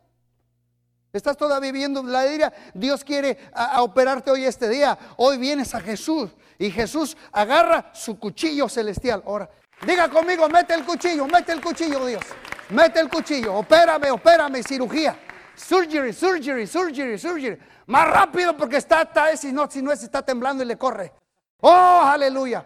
Estás 1.13 1.37
todavía 1.37 1.71
viviendo 1.71 2.03
la 2.03 2.25
herida. 2.25 2.55
Dios 2.73 3.05
quiere 3.05 3.37
operarte 3.81 4.31
hoy 4.31 4.47
este 4.47 4.67
día. 4.71 4.99
Hoy 5.19 5.37
vienes 5.37 5.75
a 5.75 5.81
Jesús 5.83 6.31
y 6.59 6.71
Jesús 6.71 7.19
agarra 7.31 7.91
su 7.93 8.19
cuchillo 8.19 8.67
celestial. 8.67 9.23
Ahora, 9.27 9.51
diga 9.87 10.09
conmigo, 10.09 10.49
mete 10.49 10.73
el 10.73 10.87
cuchillo, 10.87 11.27
mete 11.27 11.53
el 11.53 11.61
cuchillo, 11.61 12.07
Dios. 12.07 12.23
Mete 12.71 12.99
el 12.99 13.11
cuchillo, 13.11 13.57
opérame, 13.57 14.11
opérame, 14.11 14.63
cirugía. 14.63 15.21
Surgery, 15.55 16.15
surgery, 16.15 16.67
surgery, 16.67 17.19
surgery. 17.19 17.59
Más 17.89 18.09
rápido 18.09 18.57
porque 18.57 18.79
está, 18.79 19.03
está 19.03 19.37
si 19.37 19.53
no, 19.53 19.71
si 19.71 19.83
no 19.83 19.93
es, 19.93 20.03
está 20.03 20.23
temblando 20.23 20.63
y 20.63 20.67
le 20.67 20.79
corre. 20.79 21.13
Oh, 21.61 22.01
aleluya. 22.03 22.65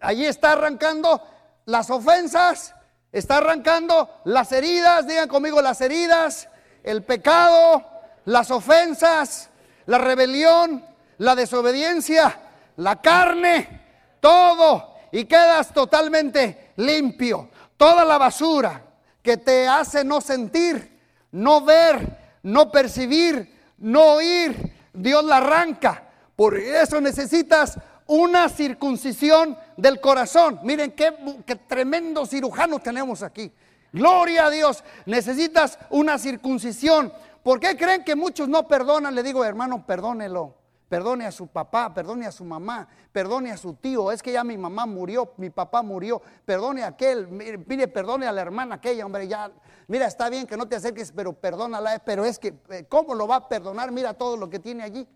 Allí 0.00 0.26
está 0.26 0.52
arrancando 0.52 1.22
las 1.66 1.90
ofensas, 1.90 2.74
está 3.12 3.38
arrancando 3.38 4.20
las 4.24 4.52
heridas, 4.52 5.06
digan 5.06 5.28
conmigo 5.28 5.60
las 5.62 5.80
heridas 5.80 6.48
el 6.84 7.02
pecado, 7.02 7.82
las 8.26 8.50
ofensas, 8.50 9.50
la 9.86 9.98
rebelión, 9.98 10.84
la 11.18 11.34
desobediencia, 11.34 12.38
la 12.76 13.00
carne, 13.00 13.80
todo, 14.20 14.94
y 15.10 15.24
quedas 15.24 15.72
totalmente 15.72 16.72
limpio. 16.76 17.48
Toda 17.76 18.04
la 18.04 18.18
basura 18.18 18.82
que 19.22 19.38
te 19.38 19.66
hace 19.66 20.04
no 20.04 20.20
sentir, 20.20 21.00
no 21.32 21.62
ver, 21.62 22.38
no 22.42 22.70
percibir, 22.70 23.74
no 23.78 24.14
oír, 24.14 24.72
Dios 24.92 25.24
la 25.24 25.38
arranca. 25.38 26.02
Por 26.36 26.56
eso 26.56 27.00
necesitas 27.00 27.78
una 28.06 28.48
circuncisión 28.48 29.56
del 29.76 30.00
corazón. 30.00 30.60
Miren 30.62 30.92
qué, 30.92 31.42
qué 31.46 31.56
tremendo 31.56 32.26
cirujano 32.26 32.78
tenemos 32.78 33.22
aquí. 33.22 33.52
Gloria 33.92 34.46
a 34.46 34.50
Dios. 34.50 34.82
Necesitas 35.06 35.78
una 35.90 36.18
circuncisión. 36.18 37.12
¿Por 37.42 37.60
qué 37.60 37.76
creen 37.76 38.04
que 38.04 38.16
muchos 38.16 38.48
no 38.48 38.66
perdonan? 38.66 39.14
Le 39.14 39.22
digo, 39.22 39.44
hermano, 39.44 39.86
perdónelo. 39.86 40.56
Perdone 40.88 41.26
a 41.26 41.32
su 41.32 41.46
papá, 41.46 41.92
perdone 41.94 42.26
a 42.26 42.30
su 42.32 42.44
mamá, 42.44 42.86
perdone 43.10 43.50
a 43.50 43.56
su 43.56 43.74
tío. 43.74 44.12
Es 44.12 44.22
que 44.22 44.32
ya 44.32 44.44
mi 44.44 44.58
mamá 44.58 44.86
murió, 44.86 45.32
mi 45.38 45.50
papá 45.50 45.82
murió. 45.82 46.20
Perdone 46.44 46.82
a 46.82 46.88
aquel, 46.88 47.26
mire, 47.28 47.88
perdone 47.88 48.26
a 48.26 48.32
la 48.32 48.42
hermana 48.42 48.76
aquella, 48.76 49.04
hombre, 49.06 49.26
ya. 49.26 49.50
Mira, 49.88 50.06
está 50.06 50.28
bien 50.28 50.46
que 50.46 50.56
no 50.56 50.68
te 50.68 50.76
acerques, 50.76 51.10
pero 51.10 51.32
perdónala. 51.32 52.00
Pero 52.04 52.24
es 52.24 52.38
que, 52.38 52.54
eh, 52.68 52.86
¿cómo 52.88 53.14
lo 53.14 53.26
va 53.26 53.36
a 53.36 53.48
perdonar? 53.48 53.92
Mira 53.92 54.14
todo 54.14 54.36
lo 54.36 54.50
que 54.50 54.58
tiene 54.58 54.82
allí. 54.82 55.08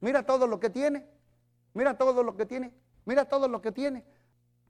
Mira 0.00 0.24
todo 0.24 0.46
lo 0.46 0.58
que 0.58 0.70
tiene. 0.70 1.06
Mira 1.74 1.96
todo 1.96 2.22
lo 2.22 2.36
que 2.36 2.46
tiene. 2.46 2.72
Mira 3.04 3.24
todo 3.24 3.48
lo 3.48 3.60
que 3.60 3.72
tiene. 3.72 4.04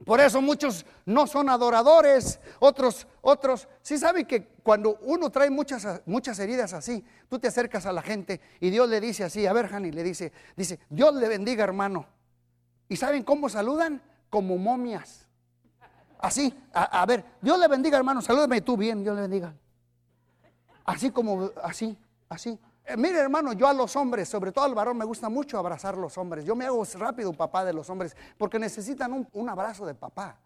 Por 0.05 0.19
eso 0.21 0.41
muchos 0.41 0.87
no 1.05 1.27
son 1.27 1.51
adoradores, 1.51 2.41
otros, 2.59 3.07
otros, 3.21 3.69
sí 3.83 3.99
saben 3.99 4.25
que 4.25 4.47
cuando 4.63 4.99
uno 5.03 5.29
trae 5.29 5.51
muchas, 5.51 6.01
muchas 6.07 6.39
heridas 6.39 6.73
así, 6.73 7.05
tú 7.29 7.39
te 7.39 7.49
acercas 7.49 7.85
a 7.85 7.93
la 7.93 8.01
gente 8.01 8.41
y 8.61 8.71
Dios 8.71 8.89
le 8.89 8.99
dice 8.99 9.25
así, 9.25 9.47
a 9.47 9.53
ver, 9.53 9.69
Jani, 9.69 9.93
le 9.93 10.03
dice, 10.03 10.33
dice, 10.57 10.81
Dios 10.89 11.15
le 11.15 11.29
bendiga, 11.29 11.65
hermano. 11.65 12.07
¿Y 12.89 12.97
saben 12.97 13.23
cómo 13.23 13.51
saludan? 13.51 14.03
Como 14.31 14.57
momias. 14.57 15.29
Así, 16.19 16.55
a, 16.73 17.05
ver, 17.05 17.25
Dios 17.43 17.59
le 17.59 17.69
bendiga, 17.69 17.99
hermano, 17.99 18.23
salúdame 18.23 18.63
tú 18.63 18.77
bien, 18.77 19.03
Dios 19.03 19.15
le 19.15 19.23
bendiga. 19.23 19.55
Así 20.85 21.11
como, 21.11 21.51
así, 21.63 21.97
así. 22.29 22.59
Eh, 22.91 22.97
mire 22.97 23.19
hermano, 23.19 23.53
yo 23.53 23.69
a 23.69 23.73
los 23.73 23.95
hombres, 23.97 24.29
sobre 24.29 24.53
todo 24.53 24.65
al 24.65 24.75
varón, 24.75 24.99
me 24.99 25.05
gusta 25.05 25.29
mucho 25.29 25.59
abrazar 25.59 25.95
a 25.95 25.99
los 25.99 26.17
hombres. 26.19 26.45
Yo 26.45 26.57
me 26.57 26.67
hago 26.67 26.85
rápido 26.99 27.33
papá 27.33 27.65
de 27.65 27.73
los 27.73 27.89
hombres 27.89 28.17
porque 28.37 28.59
necesitan 28.59 29.27
un, 29.33 29.49
abrazo 29.49 29.87
de 29.87 29.95
papá. 29.95 30.39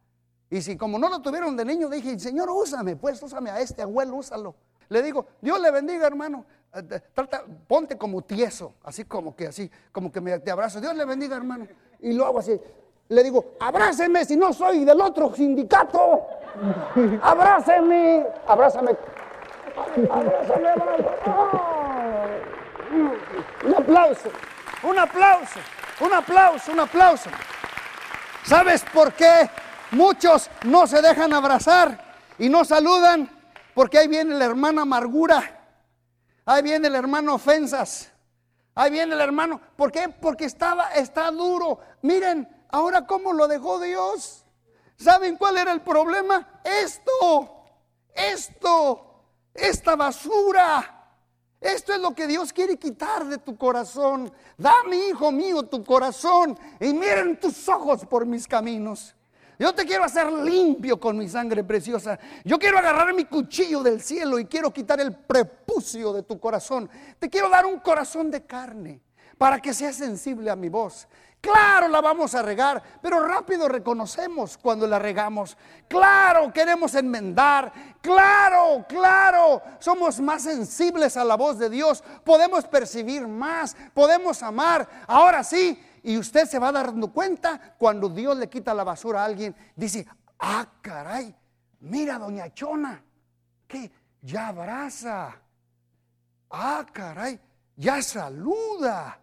Y 0.51 0.61
si 0.61 0.77
como 0.77 0.99
no 0.99 1.09
lo 1.09 1.21
tuvieron 1.21 1.57
de 1.57 1.65
niño, 1.65 1.89
dije, 1.89 2.19
Señor, 2.19 2.51
úsame, 2.51 2.97
pues 2.97 3.23
úsame 3.23 3.51
a 3.51 3.61
este 3.61 3.83
abuelo, 3.83 4.17
úsalo. 4.17 4.55
Le 4.89 5.03
digo, 5.03 5.27
Dios 5.41 5.59
le 5.61 5.71
bendiga, 5.71 6.07
hermano. 6.07 6.45
Eh, 6.75 7.01
trata, 7.15 7.45
ponte 7.67 7.97
como 7.97 8.23
tieso, 8.23 8.75
así 8.85 9.05
como 9.05 9.35
que 9.35 9.47
así, 9.47 9.71
como 9.91 10.13
que 10.13 10.21
me, 10.21 10.39
te 10.41 10.51
abrazo. 10.51 10.81
Dios 10.81 10.95
le 10.95 11.05
bendiga, 11.05 11.37
hermano. 11.37 11.67
Y 12.01 12.13
lo 12.13 12.27
hago 12.27 12.41
así. 12.41 12.61
Le 13.09 13.23
digo, 13.23 13.55
abráceme 13.61 14.25
si 14.25 14.37
no 14.37 14.53
soy 14.53 14.85
del 14.85 15.01
otro 15.01 15.35
sindicato. 15.35 16.27
Abráceme, 17.23 18.27
abrázame. 18.47 18.91
Abrázame, 20.11 20.69
Un 22.95 23.75
aplauso, 23.77 24.31
un 24.85 24.99
aplauso, 24.99 25.61
un 26.01 26.13
aplauso, 26.13 26.73
un 26.73 26.81
aplauso. 26.81 27.31
¿Sabes 28.45 28.85
por 28.93 29.15
qué 29.15 29.51
muchos 29.91 30.49
no 30.65 30.87
se 30.87 31.03
dejan 31.03 31.33
abrazar 31.33 32.15
y 32.39 32.49
no 32.49 32.65
saludan? 32.65 33.29
Porque 33.75 33.99
ahí 33.99 34.07
viene 34.07 34.37
la 34.37 34.45
hermana 34.45 34.83
amargura, 34.83 35.43
ahí 36.47 36.63
viene 36.63 36.87
el 36.87 36.95
hermano 36.95 37.35
ofensas, 37.35 38.13
ahí 38.77 38.93
viene 38.93 39.15
el 39.15 39.21
hermano. 39.21 39.61
¿Por 39.77 39.91
qué? 39.91 40.09
Porque 40.09 40.45
estaba, 40.45 40.93
está 40.95 41.33
duro. 41.33 41.81
Miren, 42.03 42.49
ahora 42.71 43.07
cómo 43.07 43.33
lo 43.33 43.49
dejó 43.49 43.81
Dios. 43.81 44.45
¿Saben 44.97 45.37
cuál 45.37 45.59
era 45.59 45.73
el 45.73 45.81
problema? 45.81 46.61
Esto, 46.63 47.65
esto, 48.15 49.25
esta 49.53 49.97
basura. 49.97 50.94
Esto 51.65 51.95
es 51.95 52.01
lo 52.01 52.15
que 52.15 52.27
Dios 52.27 52.53
quiere 52.53 52.77
quitar 52.77 53.25
de 53.25 53.39
tu 53.39 53.57
corazón. 53.57 54.31
Dame, 54.59 55.09
hijo 55.09 55.33
mío, 55.33 55.63
tu 55.63 55.83
corazón 55.83 56.59
y 56.79 56.93
miren 56.93 57.41
tus 57.41 57.67
ojos 57.71 58.05
por 58.05 58.27
mis 58.27 58.47
caminos. 58.47 59.15
Yo 59.59 59.75
te 59.75 59.87
quiero 59.87 60.05
hacer 60.05 60.31
limpio 60.31 61.01
con 61.01 61.17
mi 61.17 61.27
sangre 61.27 61.65
preciosa. 61.65 62.19
Yo 62.45 62.59
quiero 62.59 62.77
agarrar 62.77 63.15
mi 63.15 63.25
cuchillo 63.25 63.83
del 63.83 64.03
cielo 64.03 64.39
y 64.39 64.45
quiero 64.45 64.75
quitar 64.75 65.01
el 65.01 65.17
prepucio 65.17 66.13
de 66.13 66.23
tu 66.23 66.39
corazón. 66.39 66.91
Te 67.19 67.31
quiero 67.31 67.49
dar 67.49 67.65
un 67.65 67.79
corazón 67.79 68.31
de 68.31 68.45
carne 68.45 69.01
para 69.39 69.61
que 69.61 69.75
seas 69.75 69.97
sensible 69.97 70.51
a 70.51 70.57
mi 70.57 70.69
voz. 70.69 71.09
Claro, 71.45 71.89
la 71.89 72.01
vamos 72.01 72.35
a 72.35 72.41
regar, 72.41 72.83
pero 73.03 73.23
rápido 73.27 73.69
reconocemos 73.69 74.57
cuando 74.57 74.87
la 74.87 74.99
regamos. 74.99 75.59
Claro, 75.87 76.51
queremos 76.51 76.95
enmendar. 76.95 77.71
Claro, 78.01 78.87
claro, 78.89 79.61
somos 79.79 80.21
más 80.21 80.43
sensibles 80.45 81.19
a 81.19 81.25
la 81.25 81.37
voz 81.37 81.59
de 81.59 81.69
Dios. 81.69 82.03
Podemos 82.25 82.65
percibir 82.65 83.29
más, 83.29 83.77
podemos 83.93 84.43
amar. 84.43 84.89
Ahora 85.07 85.45
sí, 85.45 85.79
y 86.03 86.17
usted 86.17 86.47
se 86.47 86.59
va 86.59 86.73
dando 86.73 87.13
cuenta 87.13 87.75
cuando 87.77 88.09
Dios 88.09 88.39
le 88.39 88.49
quita 88.49 88.73
la 88.73 88.85
basura 88.85 89.21
a 89.21 89.27
alguien, 89.27 89.55
dice, 89.77 90.07
ah, 90.39 90.67
caray, 90.81 91.37
mira, 91.81 92.19
doña 92.19 92.55
Chona, 92.55 93.05
que 93.69 93.93
ya 94.23 94.49
abraza. 94.49 95.35
Ah, 96.51 96.87
caray, 96.91 97.39
ya 97.77 98.01
saluda. 98.01 99.21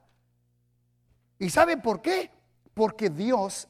¿Y 1.42 1.50
sabe 1.50 1.76
por 1.76 2.04
qué? 2.04 2.30
Porque 2.76 3.10
Dios 3.10 3.68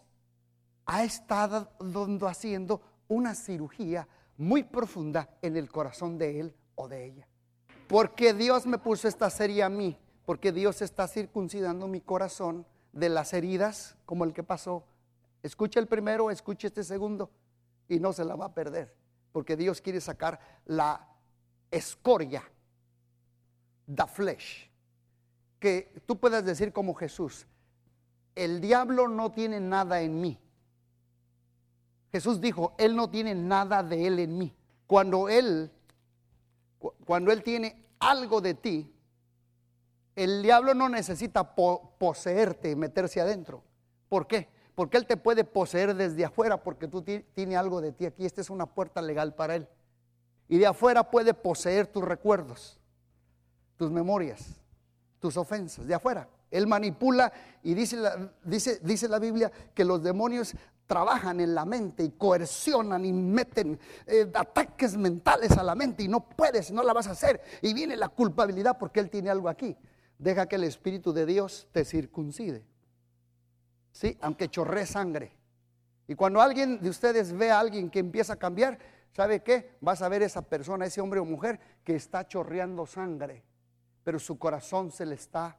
ha 0.85 1.05
estado 1.05 1.71
haciendo 2.27 2.81
una 3.07 3.33
cirugía 3.33 4.09
muy 4.35 4.63
profunda 4.63 5.29
en 5.41 5.55
el 5.55 5.71
corazón 5.71 6.17
de 6.17 6.41
él 6.41 6.55
o 6.75 6.89
de 6.89 7.05
ella. 7.05 7.27
Porque 7.87 8.33
Dios 8.33 8.65
me 8.65 8.77
puso 8.77 9.07
esta 9.07 9.29
serie 9.29 9.63
a 9.63 9.69
mí, 9.69 9.97
porque 10.25 10.51
Dios 10.51 10.81
está 10.81 11.07
circuncidando 11.07 11.87
mi 11.87 12.01
corazón 12.01 12.65
de 12.91 13.07
las 13.07 13.31
heridas 13.31 13.95
como 14.05 14.25
el 14.25 14.33
que 14.33 14.43
pasó. 14.43 14.83
Escucha 15.41 15.79
el 15.79 15.87
primero, 15.87 16.29
escucha 16.29 16.67
este 16.67 16.83
segundo 16.83 17.31
y 17.87 18.01
no 18.01 18.11
se 18.11 18.25
la 18.25 18.35
va 18.35 18.47
a 18.47 18.53
perder, 18.53 18.93
porque 19.31 19.55
Dios 19.55 19.79
quiere 19.79 20.01
sacar 20.01 20.41
la 20.65 21.07
escoria, 21.71 22.43
the 23.87 24.05
flesh, 24.07 24.69
que 25.57 26.03
tú 26.05 26.19
puedas 26.19 26.43
decir 26.43 26.73
como 26.73 26.93
Jesús, 26.95 27.47
el 28.35 28.61
diablo 28.61 29.07
no 29.07 29.31
tiene 29.31 29.59
nada 29.59 30.01
en 30.01 30.19
mí. 30.19 30.39
Jesús 32.11 32.41
dijo, 32.41 32.73
él 32.77 32.95
no 32.95 33.09
tiene 33.09 33.35
nada 33.35 33.83
de 33.83 34.07
él 34.07 34.19
en 34.19 34.37
mí. 34.37 34.55
Cuando 34.87 35.29
él 35.29 35.71
cuando 37.05 37.31
él 37.31 37.43
tiene 37.43 37.85
algo 37.99 38.41
de 38.41 38.53
ti, 38.55 38.93
el 40.15 40.41
diablo 40.41 40.73
no 40.73 40.89
necesita 40.89 41.55
poseerte 41.55 42.71
y 42.71 42.75
meterse 42.75 43.21
adentro. 43.21 43.63
¿Por 44.09 44.27
qué? 44.27 44.49
Porque 44.75 44.97
él 44.97 45.05
te 45.05 45.17
puede 45.17 45.43
poseer 45.43 45.95
desde 45.95 46.25
afuera 46.25 46.63
porque 46.63 46.87
tú 46.87 47.01
tienes 47.01 47.57
algo 47.57 47.81
de 47.81 47.91
ti 47.91 48.05
aquí. 48.05 48.25
Esta 48.25 48.41
es 48.41 48.49
una 48.49 48.65
puerta 48.65 49.01
legal 49.01 49.35
para 49.35 49.55
él. 49.55 49.67
Y 50.47 50.57
de 50.57 50.67
afuera 50.67 51.09
puede 51.09 51.33
poseer 51.33 51.87
tus 51.87 52.03
recuerdos, 52.03 52.79
tus 53.77 53.89
memorias, 53.89 54.59
tus 55.19 55.37
ofensas. 55.37 55.87
De 55.87 55.93
afuera. 55.93 56.27
Él 56.51 56.67
manipula 56.67 57.33
y 57.63 57.73
dice 57.73 57.97
la, 57.97 58.31
dice, 58.43 58.79
dice 58.83 59.07
la 59.07 59.17
Biblia 59.17 59.51
que 59.73 59.83
los 59.83 60.03
demonios 60.03 60.53
trabajan 60.85 61.39
en 61.39 61.55
la 61.55 61.65
mente 61.65 62.03
y 62.03 62.09
coercionan 62.11 63.05
y 63.05 63.13
meten 63.13 63.79
eh, 64.05 64.29
ataques 64.33 64.97
mentales 64.97 65.57
a 65.57 65.63
la 65.63 65.73
mente 65.73 66.03
y 66.03 66.09
no 66.09 66.29
puedes, 66.29 66.71
no 66.71 66.83
la 66.83 66.93
vas 66.93 67.07
a 67.07 67.11
hacer. 67.11 67.41
Y 67.61 67.73
viene 67.73 67.95
la 67.95 68.09
culpabilidad 68.09 68.77
porque 68.77 68.99
Él 68.99 69.09
tiene 69.09 69.29
algo 69.29 69.49
aquí 69.49 69.75
deja 70.21 70.45
que 70.47 70.55
el 70.55 70.63
Espíritu 70.63 71.13
de 71.13 71.25
Dios 71.25 71.67
te 71.71 71.83
circuncide. 71.83 72.63
Sí, 73.91 74.17
aunque 74.21 74.49
chorre 74.49 74.85
sangre. 74.85 75.35
Y 76.07 76.15
cuando 76.15 76.41
alguien 76.41 76.79
de 76.79 76.89
ustedes 76.89 77.33
ve 77.33 77.49
a 77.49 77.59
alguien 77.59 77.89
que 77.89 77.99
empieza 77.99 78.33
a 78.33 78.39
cambiar, 78.39 78.77
¿sabe 79.13 79.41
qué? 79.41 79.77
Vas 79.81 80.01
a 80.01 80.09
ver 80.09 80.21
esa 80.21 80.43
persona, 80.43 80.85
ese 80.85 81.01
hombre 81.01 81.19
o 81.19 81.25
mujer 81.25 81.59
que 81.83 81.95
está 81.95 82.27
chorreando 82.27 82.85
sangre, 82.85 83.43
pero 84.03 84.19
su 84.19 84.37
corazón 84.37 84.91
se 84.91 85.05
le 85.05 85.15
está 85.15 85.57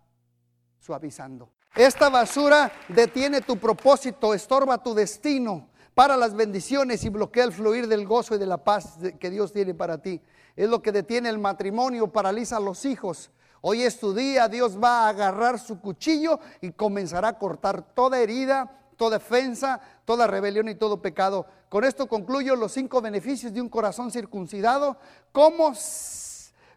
suavizando. 0.82 1.48
Esta 1.74 2.10
basura 2.10 2.70
detiene 2.88 3.40
tu 3.40 3.56
propósito, 3.56 4.34
estorba 4.34 4.82
tu 4.82 4.92
destino 4.92 5.68
para 5.94 6.16
las 6.16 6.34
bendiciones 6.34 7.04
y 7.04 7.08
bloquea 7.08 7.44
el 7.44 7.52
fluir 7.52 7.86
del 7.86 8.06
gozo 8.06 8.34
y 8.34 8.38
de 8.38 8.46
la 8.46 8.58
paz 8.58 8.98
que 9.18 9.30
Dios 9.30 9.52
tiene 9.52 9.72
para 9.72 9.98
ti. 9.98 10.20
Es 10.56 10.68
lo 10.68 10.82
que 10.82 10.92
detiene 10.92 11.28
el 11.28 11.38
matrimonio, 11.38 12.08
paraliza 12.08 12.58
a 12.58 12.60
los 12.60 12.84
hijos, 12.84 13.30
Hoy 13.64 13.84
es 13.84 14.00
tu 14.00 14.12
día, 14.12 14.48
Dios 14.48 14.76
va 14.76 15.06
a 15.06 15.10
agarrar 15.10 15.56
su 15.56 15.80
cuchillo 15.80 16.40
y 16.60 16.72
comenzará 16.72 17.28
a 17.28 17.38
cortar 17.38 17.94
toda 17.94 18.18
herida, 18.18 18.68
toda 18.96 19.18
defensa, 19.18 19.80
toda 20.04 20.26
rebelión 20.26 20.68
y 20.68 20.74
todo 20.74 21.00
pecado. 21.00 21.46
Con 21.68 21.84
esto 21.84 22.08
concluyo 22.08 22.56
los 22.56 22.72
cinco 22.72 23.00
beneficios 23.00 23.52
de 23.52 23.60
un 23.60 23.68
corazón 23.68 24.10
circuncidado. 24.10 24.96
¿Cómo, 25.30 25.74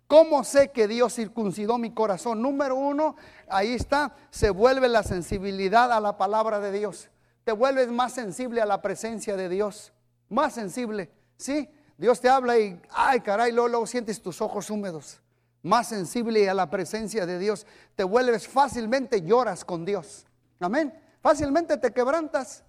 cómo 0.08 0.44
sé 0.44 0.72
que 0.72 0.88
Dios 0.88 1.16
circuncidó 1.16 1.78
mi 1.78 1.94
corazón? 1.94 2.42
Número 2.42 2.76
uno, 2.76 3.16
ahí 3.48 3.74
está, 3.74 4.16
se 4.30 4.50
vuelve 4.50 4.88
la 4.88 5.04
sensibilidad 5.04 5.92
a 5.92 6.00
la 6.00 6.18
palabra 6.18 6.60
de 6.60 6.72
Dios. 6.72 7.10
Te 7.44 7.52
vuelves 7.52 7.90
más 7.90 8.14
sensible 8.14 8.62
a 8.62 8.66
la 8.66 8.82
presencia 8.82 9.36
de 9.36 9.50
Dios, 9.50 9.94
más 10.30 10.54
sensible, 10.54 11.12
¿sí? 11.38 11.70
Dios 11.98 12.20
te 12.20 12.30
habla 12.30 12.58
y, 12.58 12.82
ay 12.90 13.22
caray, 13.22 13.52
luego, 13.52 13.70
luego 13.70 13.88
sientes 13.88 14.22
tus 14.22 14.42
ojos 14.42 14.70
húmedos 14.70 15.22
más 15.66 15.88
sensible 15.88 16.48
a 16.48 16.54
la 16.54 16.70
presencia 16.70 17.26
de 17.26 17.40
Dios, 17.40 17.66
te 17.96 18.04
vuelves 18.04 18.48
fácilmente, 18.48 19.24
lloras 19.24 19.66
con 19.66 19.84
Dios. 19.84 20.28
Amén. 20.60 20.94
Fácilmente 21.22 21.78
te 21.78 21.92
quebrantas. 21.92 22.64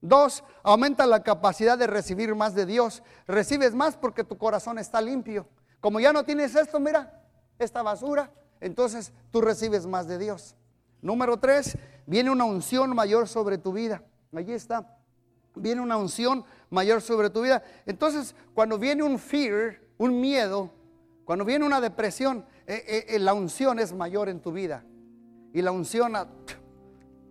Dos, 0.00 0.42
aumenta 0.64 1.06
la 1.06 1.22
capacidad 1.22 1.78
de 1.78 1.86
recibir 1.86 2.34
más 2.34 2.56
de 2.56 2.66
Dios. 2.66 3.04
Recibes 3.28 3.72
más 3.72 3.96
porque 3.96 4.24
tu 4.24 4.36
corazón 4.36 4.78
está 4.78 5.00
limpio. 5.00 5.48
Como 5.80 6.00
ya 6.00 6.12
no 6.12 6.24
tienes 6.24 6.54
esto, 6.54 6.80
mira, 6.80 7.22
esta 7.58 7.82
basura, 7.82 8.32
entonces 8.60 9.12
tú 9.30 9.40
recibes 9.40 9.86
más 9.86 10.08
de 10.08 10.18
Dios. 10.18 10.56
Número 11.00 11.36
tres, 11.38 11.78
viene 12.06 12.30
una 12.30 12.44
unción 12.44 12.94
mayor 12.94 13.28
sobre 13.28 13.58
tu 13.58 13.72
vida. 13.72 14.02
Allí 14.34 14.52
está. 14.52 14.98
Viene 15.54 15.80
una 15.80 15.96
unción 15.96 16.44
mayor 16.70 17.00
sobre 17.00 17.30
tu 17.30 17.42
vida. 17.42 17.62
Entonces, 17.86 18.34
cuando 18.54 18.78
viene 18.78 19.02
un 19.02 19.18
fear, 19.18 19.80
un 19.96 20.20
miedo, 20.20 20.70
cuando 21.24 21.44
viene 21.44 21.64
una 21.64 21.80
depresión, 21.80 22.44
eh, 22.66 22.84
eh, 22.86 23.06
eh, 23.08 23.18
la 23.18 23.34
unción 23.34 23.78
es 23.78 23.92
mayor 23.92 24.28
en 24.28 24.40
tu 24.40 24.52
vida. 24.52 24.84
Y 25.52 25.62
la 25.62 25.72
unción, 25.72 26.14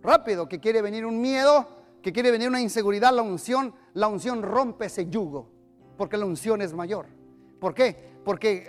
rápido, 0.02 0.48
que 0.48 0.60
quiere 0.60 0.82
venir 0.82 1.06
un 1.06 1.20
miedo, 1.20 1.68
que 2.02 2.12
quiere 2.12 2.30
venir 2.30 2.48
una 2.48 2.60
inseguridad, 2.60 3.12
la 3.12 3.22
unción, 3.22 3.74
la 3.94 4.08
unción 4.08 4.42
rompe 4.42 4.86
ese 4.86 5.08
yugo, 5.08 5.50
porque 5.96 6.16
la 6.16 6.26
unción 6.26 6.62
es 6.62 6.72
mayor. 6.72 7.06
¿Por 7.60 7.74
qué? 7.74 8.07
Porque 8.24 8.68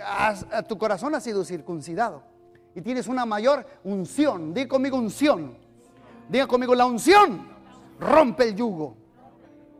tu 0.67 0.77
corazón 0.77 1.15
ha 1.15 1.19
sido 1.19 1.43
circuncidado 1.43 2.23
y 2.75 2.81
tienes 2.81 3.07
una 3.07 3.25
mayor 3.25 3.65
unción. 3.83 4.53
Diga 4.53 4.69
conmigo 4.69 4.97
unción. 4.97 5.57
Diga 6.29 6.47
conmigo 6.47 6.75
la 6.75 6.85
unción 6.85 7.59
rompe 7.99 8.45
el 8.45 8.55
yugo. 8.55 8.95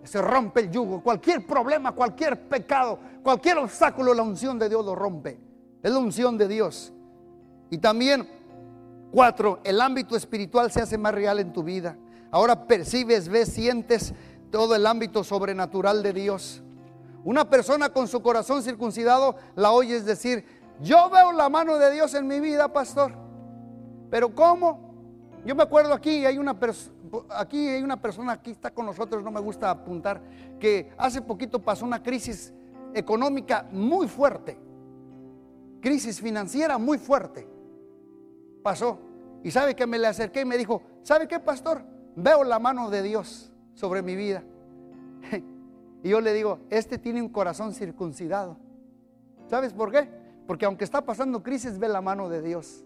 Se 0.03 0.21
rompe 0.21 0.61
el 0.61 0.71
yugo. 0.71 1.01
Cualquier 1.01 1.45
problema, 1.45 1.91
cualquier 1.91 2.47
pecado, 2.47 2.99
cualquier 3.23 3.57
obstáculo, 3.57 4.13
la 4.13 4.23
unción 4.23 4.57
de 4.59 4.69
Dios 4.69 4.85
lo 4.85 4.95
rompe. 4.95 5.39
Es 5.81 5.91
la 5.91 5.99
unción 5.99 6.37
de 6.37 6.47
Dios. 6.47 6.93
Y 7.69 7.77
también, 7.77 8.27
cuatro, 9.11 9.59
el 9.63 9.79
ámbito 9.81 10.15
espiritual 10.15 10.71
se 10.71 10.81
hace 10.81 10.97
más 10.97 11.13
real 11.13 11.39
en 11.39 11.53
tu 11.53 11.63
vida. 11.63 11.97
Ahora 12.31 12.67
percibes, 12.67 13.27
ves, 13.27 13.49
sientes 13.49 14.13
todo 14.51 14.75
el 14.75 14.85
ámbito 14.85 15.23
sobrenatural 15.23 16.01
de 16.01 16.13
Dios. 16.13 16.63
Una 17.23 17.49
persona 17.49 17.89
con 17.89 18.07
su 18.07 18.21
corazón 18.21 18.63
circuncidado 18.63 19.35
la 19.55 19.71
oyes 19.71 20.05
decir, 20.05 20.45
yo 20.81 21.09
veo 21.09 21.31
la 21.31 21.49
mano 21.49 21.77
de 21.77 21.91
Dios 21.91 22.13
en 22.13 22.27
mi 22.27 22.39
vida, 22.39 22.71
pastor. 22.71 23.13
Pero 24.09 24.33
¿cómo? 24.33 24.89
Yo 25.45 25.55
me 25.55 25.63
acuerdo 25.63 25.93
aquí, 25.93 26.25
hay 26.25 26.37
una 26.37 26.57
persona, 26.57 26.95
aquí 27.29 27.67
hay 27.67 27.83
una 27.83 28.01
persona, 28.01 28.33
aquí 28.33 28.51
está 28.51 28.71
con 28.71 28.85
nosotros, 28.85 29.23
no 29.23 29.31
me 29.31 29.39
gusta 29.39 29.69
apuntar, 29.69 30.21
que 30.59 30.91
hace 30.97 31.21
poquito 31.21 31.59
pasó 31.59 31.85
una 31.85 32.03
crisis 32.03 32.53
económica 32.93 33.67
muy 33.71 34.07
fuerte, 34.07 34.57
crisis 35.81 36.19
financiera 36.19 36.77
muy 36.77 36.97
fuerte. 36.97 37.47
Pasó. 38.63 38.99
Y 39.43 39.51
sabe 39.51 39.75
que 39.75 39.87
me 39.87 39.97
le 39.97 40.07
acerqué 40.07 40.41
y 40.41 40.45
me 40.45 40.57
dijo, 40.57 40.81
¿sabe 41.01 41.27
qué, 41.27 41.39
pastor? 41.39 41.81
Veo 42.15 42.43
la 42.43 42.59
mano 42.59 42.89
de 42.89 43.01
Dios 43.01 43.51
sobre 43.73 44.01
mi 44.01 44.15
vida. 44.15 44.43
Y 46.03 46.09
yo 46.09 46.21
le 46.21 46.33
digo, 46.33 46.59
este 46.69 46.97
tiene 46.97 47.21
un 47.21 47.29
corazón 47.29 47.73
circuncidado. 47.73 48.57
¿Sabes 49.47 49.73
por 49.73 49.91
qué? 49.91 50.09
Porque 50.47 50.65
aunque 50.65 50.83
está 50.83 51.05
pasando 51.05 51.43
crisis, 51.43 51.77
ve 51.77 51.89
la 51.89 52.01
mano 52.01 52.29
de 52.29 52.41
Dios. 52.41 52.83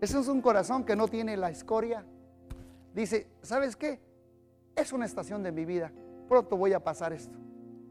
Ese 0.00 0.18
es 0.18 0.28
un 0.28 0.40
corazón 0.40 0.84
que 0.84 0.96
no 0.96 1.08
tiene 1.08 1.36
la 1.36 1.50
escoria. 1.50 2.04
Dice, 2.94 3.28
¿sabes 3.42 3.76
qué? 3.76 4.00
Es 4.74 4.92
una 4.92 5.04
estación 5.04 5.42
de 5.42 5.52
mi 5.52 5.64
vida. 5.64 5.92
Pronto 6.28 6.56
voy 6.56 6.72
a 6.72 6.82
pasar 6.82 7.12
esto. 7.12 7.38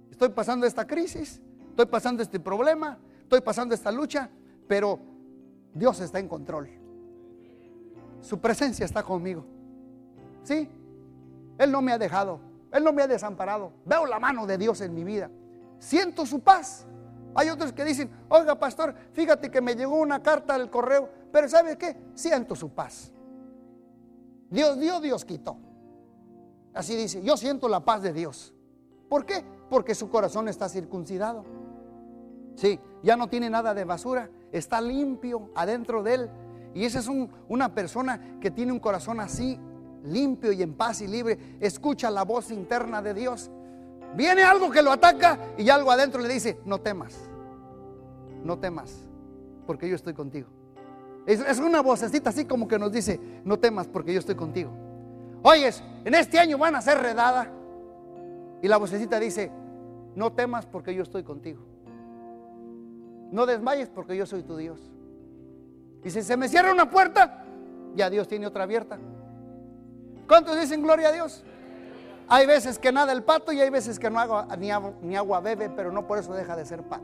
Estoy 0.09 0.29
pasando 0.29 0.65
esta 0.65 0.85
crisis, 0.85 1.41
estoy 1.69 1.85
pasando 1.85 2.21
este 2.21 2.39
problema, 2.39 2.99
estoy 3.21 3.41
pasando 3.41 3.73
esta 3.73 3.91
lucha, 3.91 4.29
pero 4.67 4.99
Dios 5.73 5.99
está 6.01 6.19
en 6.19 6.27
control. 6.27 6.69
Su 8.21 8.39
presencia 8.39 8.85
está 8.85 9.03
conmigo. 9.03 9.45
¿Sí? 10.43 10.67
Él 11.57 11.71
no 11.71 11.81
me 11.81 11.91
ha 11.91 11.97
dejado. 11.97 12.39
Él 12.71 12.83
no 12.83 12.93
me 12.93 13.03
ha 13.03 13.07
desamparado. 13.07 13.73
Veo 13.85 14.05
la 14.05 14.19
mano 14.19 14.45
de 14.45 14.57
Dios 14.57 14.81
en 14.81 14.93
mi 14.93 15.03
vida. 15.03 15.29
Siento 15.79 16.25
su 16.25 16.39
paz. 16.39 16.85
Hay 17.35 17.49
otros 17.49 17.73
que 17.73 17.83
dicen, 17.83 18.09
oiga 18.29 18.59
pastor, 18.59 18.93
fíjate 19.13 19.49
que 19.49 19.61
me 19.61 19.75
llegó 19.75 19.95
una 19.95 20.21
carta 20.21 20.53
al 20.53 20.69
correo, 20.69 21.09
pero 21.31 21.47
¿sabe 21.47 21.77
qué? 21.77 21.97
Siento 22.13 22.55
su 22.55 22.69
paz. 22.69 23.11
Dios 24.49 24.79
dio, 24.79 24.99
Dios 24.99 25.23
quitó. 25.23 25.57
Así 26.73 26.95
dice, 26.95 27.21
yo 27.21 27.37
siento 27.37 27.69
la 27.69 27.81
paz 27.81 28.01
de 28.01 28.13
Dios. 28.13 28.53
¿Por 29.09 29.25
qué? 29.25 29.43
Porque 29.69 29.95
su 29.95 30.09
corazón 30.09 30.47
está 30.47 30.69
circuncidado. 30.69 31.45
Sí, 32.55 32.79
ya 33.01 33.15
no 33.15 33.27
tiene 33.27 33.49
nada 33.49 33.73
de 33.73 33.85
basura, 33.85 34.29
está 34.51 34.81
limpio 34.81 35.49
adentro 35.55 36.03
de 36.03 36.13
él. 36.13 36.29
Y 36.73 36.85
esa 36.85 36.99
es 36.99 37.09
una 37.47 37.73
persona 37.73 38.37
que 38.39 38.51
tiene 38.51 38.71
un 38.71 38.79
corazón 38.79 39.19
así, 39.19 39.59
limpio 40.03 40.51
y 40.51 40.61
en 40.61 40.73
paz 40.73 41.01
y 41.01 41.07
libre, 41.07 41.37
escucha 41.59 42.09
la 42.09 42.23
voz 42.23 42.51
interna 42.51 43.01
de 43.01 43.13
Dios. 43.13 43.49
Viene 44.15 44.43
algo 44.43 44.69
que 44.69 44.81
lo 44.81 44.91
ataca 44.91 45.39
y 45.57 45.69
algo 45.69 45.91
adentro 45.91 46.21
le 46.21 46.27
dice, 46.27 46.59
no 46.65 46.79
temas, 46.79 47.17
no 48.43 48.59
temas, 48.59 48.93
porque 49.65 49.87
yo 49.87 49.95
estoy 49.95 50.13
contigo. 50.13 50.47
Es, 51.25 51.59
una 51.59 51.81
vocecita 51.81 52.31
así 52.31 52.45
como 52.45 52.67
que 52.67 52.79
nos 52.79 52.91
dice, 52.91 53.19
no 53.45 53.59
temas 53.59 53.87
porque 53.87 54.13
yo 54.13 54.19
estoy 54.19 54.35
contigo. 54.35 54.71
Oyes, 55.43 55.83
en 56.03 56.15
este 56.15 56.39
año 56.39 56.57
van 56.57 56.75
a 56.75 56.81
ser 56.81 56.97
redada. 56.97 57.51
Y 58.61 58.67
la 58.67 58.77
vocecita 58.77 59.19
dice, 59.19 59.51
no 60.15 60.33
temas 60.33 60.65
porque 60.65 60.93
yo 60.93 61.03
estoy 61.03 61.23
contigo. 61.23 61.61
No 63.31 63.45
desmayes 63.45 63.89
porque 63.89 64.17
yo 64.17 64.25
soy 64.25 64.43
tu 64.43 64.57
Dios. 64.57 64.79
Y 66.03 66.09
si 66.09 66.21
se 66.21 66.35
me 66.35 66.49
cierra 66.49 66.71
una 66.71 66.89
puerta, 66.89 67.45
ya 67.95 68.09
Dios 68.09 68.27
tiene 68.27 68.47
otra 68.47 68.63
abierta. 68.63 68.99
¿Cuántos 70.31 70.57
dicen 70.57 70.81
gloria 70.81 71.09
a 71.09 71.11
Dios? 71.11 71.43
Hay 72.29 72.45
veces 72.45 72.79
que 72.79 72.89
nada 72.93 73.11
el 73.11 73.21
pato 73.21 73.51
y 73.51 73.59
hay 73.59 73.69
veces 73.69 73.99
que 73.99 74.09
no 74.09 74.17
agua, 74.17 74.47
ni, 74.57 74.71
agua, 74.71 74.93
ni 75.01 75.17
agua 75.17 75.41
bebe, 75.41 75.69
pero 75.69 75.91
no 75.91 76.07
por 76.07 76.19
eso 76.19 76.33
deja 76.33 76.55
de 76.55 76.63
ser 76.65 76.83
pato. 76.83 77.03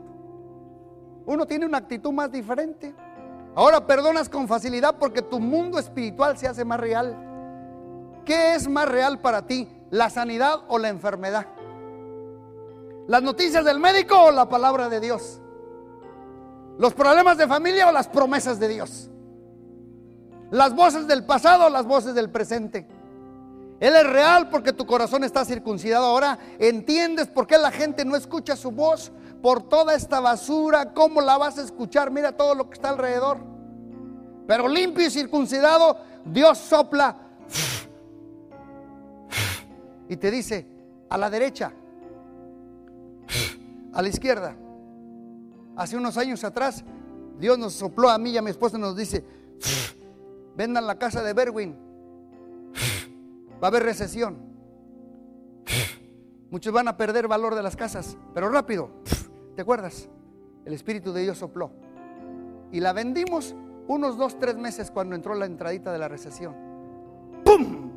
Uno 1.26 1.44
tiene 1.44 1.66
una 1.66 1.76
actitud 1.76 2.10
más 2.10 2.32
diferente. 2.32 2.94
Ahora 3.54 3.86
perdonas 3.86 4.30
con 4.30 4.48
facilidad 4.48 4.96
porque 4.98 5.20
tu 5.20 5.40
mundo 5.40 5.78
espiritual 5.78 6.38
se 6.38 6.48
hace 6.48 6.64
más 6.64 6.80
real. 6.80 7.14
¿Qué 8.24 8.54
es 8.54 8.66
más 8.66 8.88
real 8.88 9.18
para 9.18 9.46
ti? 9.46 9.68
¿La 9.90 10.08
sanidad 10.08 10.60
o 10.66 10.78
la 10.78 10.88
enfermedad? 10.88 11.48
¿Las 13.08 13.22
noticias 13.22 13.62
del 13.62 13.78
médico 13.78 14.18
o 14.18 14.30
la 14.30 14.48
palabra 14.48 14.88
de 14.88 15.00
Dios? 15.00 15.42
¿Los 16.78 16.94
problemas 16.94 17.36
de 17.36 17.46
familia 17.46 17.90
o 17.90 17.92
las 17.92 18.08
promesas 18.08 18.58
de 18.58 18.68
Dios? 18.68 19.10
¿Las 20.50 20.74
voces 20.74 21.06
del 21.06 21.26
pasado 21.26 21.66
o 21.66 21.68
las 21.68 21.84
voces 21.84 22.14
del 22.14 22.30
presente? 22.30 22.88
Él 23.80 23.94
es 23.94 24.06
real 24.06 24.48
porque 24.50 24.72
tu 24.72 24.86
corazón 24.86 25.22
está 25.22 25.44
circuncidado. 25.44 26.06
Ahora 26.06 26.38
entiendes 26.58 27.28
por 27.28 27.46
qué 27.46 27.58
la 27.58 27.70
gente 27.70 28.04
no 28.04 28.16
escucha 28.16 28.56
su 28.56 28.72
voz 28.72 29.12
por 29.40 29.68
toda 29.68 29.94
esta 29.94 30.18
basura. 30.20 30.92
¿Cómo 30.92 31.20
la 31.20 31.38
vas 31.38 31.58
a 31.58 31.62
escuchar? 31.62 32.10
Mira 32.10 32.36
todo 32.36 32.54
lo 32.54 32.68
que 32.68 32.74
está 32.74 32.88
alrededor. 32.88 33.38
Pero 34.46 34.66
limpio 34.66 35.06
y 35.06 35.10
circuncidado, 35.10 35.96
Dios 36.24 36.58
sopla 36.58 37.16
y 40.08 40.16
te 40.16 40.30
dice 40.30 40.66
a 41.08 41.18
la 41.18 41.30
derecha, 41.30 41.72
a 43.92 44.02
la 44.02 44.08
izquierda. 44.08 44.56
Hace 45.76 45.96
unos 45.96 46.16
años 46.16 46.42
atrás, 46.42 46.82
Dios 47.38 47.58
nos 47.58 47.74
sopló 47.74 48.08
a 48.08 48.18
mí 48.18 48.30
y 48.30 48.38
a 48.38 48.42
mi 48.42 48.50
esposa 48.50 48.76
y 48.78 48.80
nos 48.80 48.96
dice, 48.96 49.24
vendan 50.56 50.86
la 50.86 50.98
casa 50.98 51.22
de 51.22 51.32
Berwin 51.32 51.87
Va 53.62 53.66
a 53.66 53.70
haber 53.70 53.82
recesión. 53.82 54.36
Muchos 56.50 56.72
van 56.72 56.88
a 56.88 56.96
perder 56.96 57.28
valor 57.28 57.54
de 57.54 57.62
las 57.62 57.76
casas, 57.76 58.16
pero 58.32 58.48
rápido, 58.48 58.90
¿te 59.54 59.62
acuerdas? 59.62 60.08
El 60.64 60.72
Espíritu 60.72 61.12
de 61.12 61.22
Dios 61.22 61.38
sopló. 61.38 61.72
Y 62.72 62.80
la 62.80 62.92
vendimos 62.92 63.54
unos 63.86 64.16
dos, 64.16 64.38
tres 64.38 64.56
meses 64.56 64.90
cuando 64.90 65.14
entró 65.14 65.34
la 65.34 65.46
entradita 65.46 65.92
de 65.92 65.98
la 65.98 66.08
recesión. 66.08 66.54
¡Pum! 67.44 67.90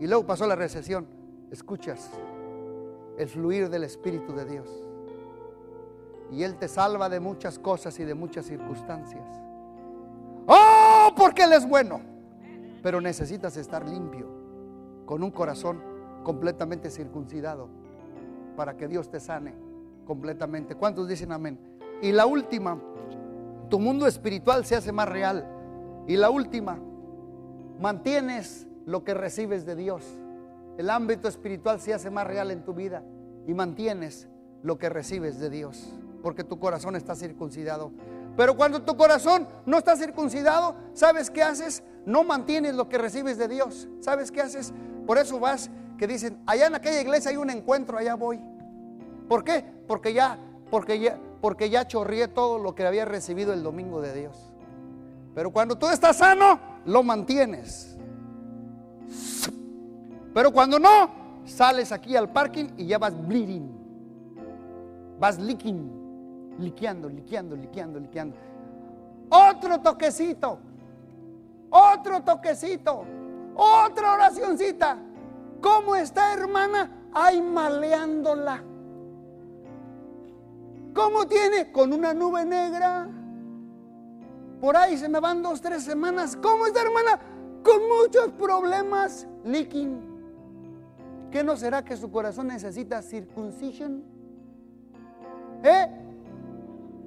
Y 0.00 0.06
luego 0.06 0.26
pasó 0.26 0.46
la 0.46 0.56
recesión. 0.56 1.06
Escuchas 1.50 2.10
el 3.18 3.28
fluir 3.28 3.70
del 3.70 3.84
Espíritu 3.84 4.34
de 4.34 4.44
Dios. 4.44 4.68
Y 6.30 6.42
Él 6.42 6.56
te 6.56 6.68
salva 6.68 7.08
de 7.08 7.20
muchas 7.20 7.58
cosas 7.58 7.98
y 8.00 8.04
de 8.04 8.14
muchas 8.14 8.46
circunstancias. 8.46 9.24
¡Oh! 10.46 11.12
Porque 11.16 11.44
Él 11.44 11.52
es 11.52 11.68
bueno. 11.68 12.00
Pero 12.82 13.00
necesitas 13.00 13.56
estar 13.56 13.88
limpio 13.88 14.33
con 15.06 15.22
un 15.22 15.30
corazón 15.30 15.80
completamente 16.22 16.90
circuncidado 16.90 17.68
para 18.56 18.76
que 18.76 18.88
Dios 18.88 19.10
te 19.10 19.20
sane 19.20 19.54
completamente. 20.06 20.74
¿Cuántos 20.74 21.08
dicen 21.08 21.32
amén? 21.32 21.58
Y 22.02 22.12
la 22.12 22.26
última, 22.26 22.78
tu 23.68 23.78
mundo 23.78 24.06
espiritual 24.06 24.64
se 24.64 24.76
hace 24.76 24.92
más 24.92 25.08
real. 25.08 25.46
Y 26.06 26.16
la 26.16 26.30
última, 26.30 26.78
mantienes 27.80 28.66
lo 28.86 29.04
que 29.04 29.14
recibes 29.14 29.64
de 29.64 29.76
Dios. 29.76 30.04
El 30.76 30.90
ámbito 30.90 31.28
espiritual 31.28 31.80
se 31.80 31.94
hace 31.94 32.10
más 32.10 32.26
real 32.26 32.50
en 32.50 32.64
tu 32.64 32.74
vida 32.74 33.02
y 33.46 33.54
mantienes 33.54 34.28
lo 34.62 34.78
que 34.78 34.88
recibes 34.88 35.38
de 35.38 35.50
Dios, 35.50 35.94
porque 36.22 36.42
tu 36.42 36.58
corazón 36.58 36.96
está 36.96 37.14
circuncidado. 37.14 37.92
Pero 38.36 38.56
cuando 38.56 38.82
tu 38.82 38.96
corazón 38.96 39.46
no 39.66 39.78
está 39.78 39.96
circuncidado, 39.96 40.74
¿sabes 40.92 41.30
qué 41.30 41.42
haces? 41.42 41.84
No 42.04 42.24
mantienes 42.24 42.74
lo 42.74 42.88
que 42.88 42.98
recibes 42.98 43.38
de 43.38 43.46
Dios. 43.46 43.88
¿Sabes 44.00 44.32
qué 44.32 44.40
haces? 44.40 44.72
Por 45.06 45.18
eso 45.18 45.38
vas, 45.38 45.70
que 45.98 46.06
dicen, 46.06 46.42
allá 46.46 46.66
en 46.66 46.74
aquella 46.74 47.00
iglesia 47.00 47.30
hay 47.30 47.36
un 47.36 47.50
encuentro, 47.50 47.98
allá 47.98 48.14
voy. 48.14 48.40
¿Por 49.28 49.44
qué? 49.44 49.64
Porque 49.86 50.12
ya, 50.12 50.38
porque 50.70 50.98
ya, 50.98 51.18
porque 51.40 51.70
ya 51.70 51.86
chorrié 51.86 52.28
todo 52.28 52.58
lo 52.58 52.74
que 52.74 52.86
había 52.86 53.04
recibido 53.04 53.52
el 53.52 53.62
domingo 53.62 54.00
de 54.00 54.14
Dios. 54.14 54.52
Pero 55.34 55.50
cuando 55.50 55.76
tú 55.76 55.88
estás 55.88 56.16
sano, 56.16 56.58
lo 56.84 57.02
mantienes. 57.02 57.96
Pero 60.32 60.52
cuando 60.52 60.78
no, 60.78 61.10
sales 61.44 61.92
aquí 61.92 62.16
al 62.16 62.30
parking 62.30 62.66
y 62.76 62.86
ya 62.86 62.98
vas 62.98 63.14
bleeding. 63.26 63.70
Vas 65.18 65.38
leaking, 65.38 66.56
liqueando, 66.58 67.08
liqueando, 67.08 67.56
liqueando, 67.56 68.00
liqueando. 68.00 68.36
Otro 69.30 69.80
toquecito. 69.80 70.58
Otro 71.70 72.22
toquecito. 72.22 73.04
Otra 73.54 74.14
oracioncita. 74.14 74.98
¿Cómo 75.60 75.94
está, 75.96 76.32
hermana? 76.34 77.08
Ay, 77.12 77.40
maleándola. 77.40 78.62
¿Cómo 80.94 81.26
tiene? 81.26 81.72
Con 81.72 81.92
una 81.92 82.14
nube 82.14 82.44
negra. 82.44 83.08
Por 84.60 84.76
ahí 84.76 84.96
se 84.96 85.08
me 85.08 85.20
van 85.20 85.42
dos, 85.42 85.60
tres 85.60 85.82
semanas. 85.82 86.36
¿Cómo 86.36 86.66
está, 86.66 86.82
hermana? 86.82 87.20
Con 87.62 87.80
muchos 87.88 88.28
problemas. 88.32 89.26
Leaking. 89.44 90.14
¿Qué 91.30 91.42
no 91.42 91.56
será 91.56 91.84
que 91.84 91.96
su 91.96 92.10
corazón 92.10 92.46
necesita 92.46 93.02
circuncisión? 93.02 94.04
¿Eh? 95.64 95.86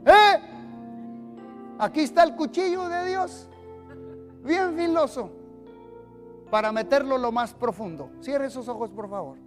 ¿Eh? 0.05 0.39
Aquí 1.79 2.01
está 2.01 2.23
el 2.23 2.35
cuchillo 2.35 2.89
de 2.89 3.05
Dios. 3.07 3.47
bien 4.43 4.75
filoso, 4.75 5.29
para 6.49 6.71
meterlo 6.71 7.17
lo 7.17 7.31
más 7.31 7.53
profundo. 7.53 8.09
Cierre 8.21 8.49
sus 8.49 8.67
ojos, 8.67 8.89
por 8.91 9.09
favor. 9.09 9.37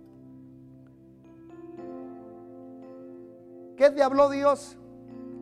¿Qué 3.77 3.91
te 3.91 4.03
habló 4.03 4.29
Dios? 4.29 4.77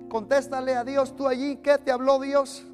Contéstale 0.09 0.77
a 0.77 0.85
Dios 0.85 1.17
tú 1.17 1.27
allí. 1.27 1.57
¿Qué 1.57 1.77
te 1.79 1.91
habló 1.91 2.21
Dios? 2.21 2.65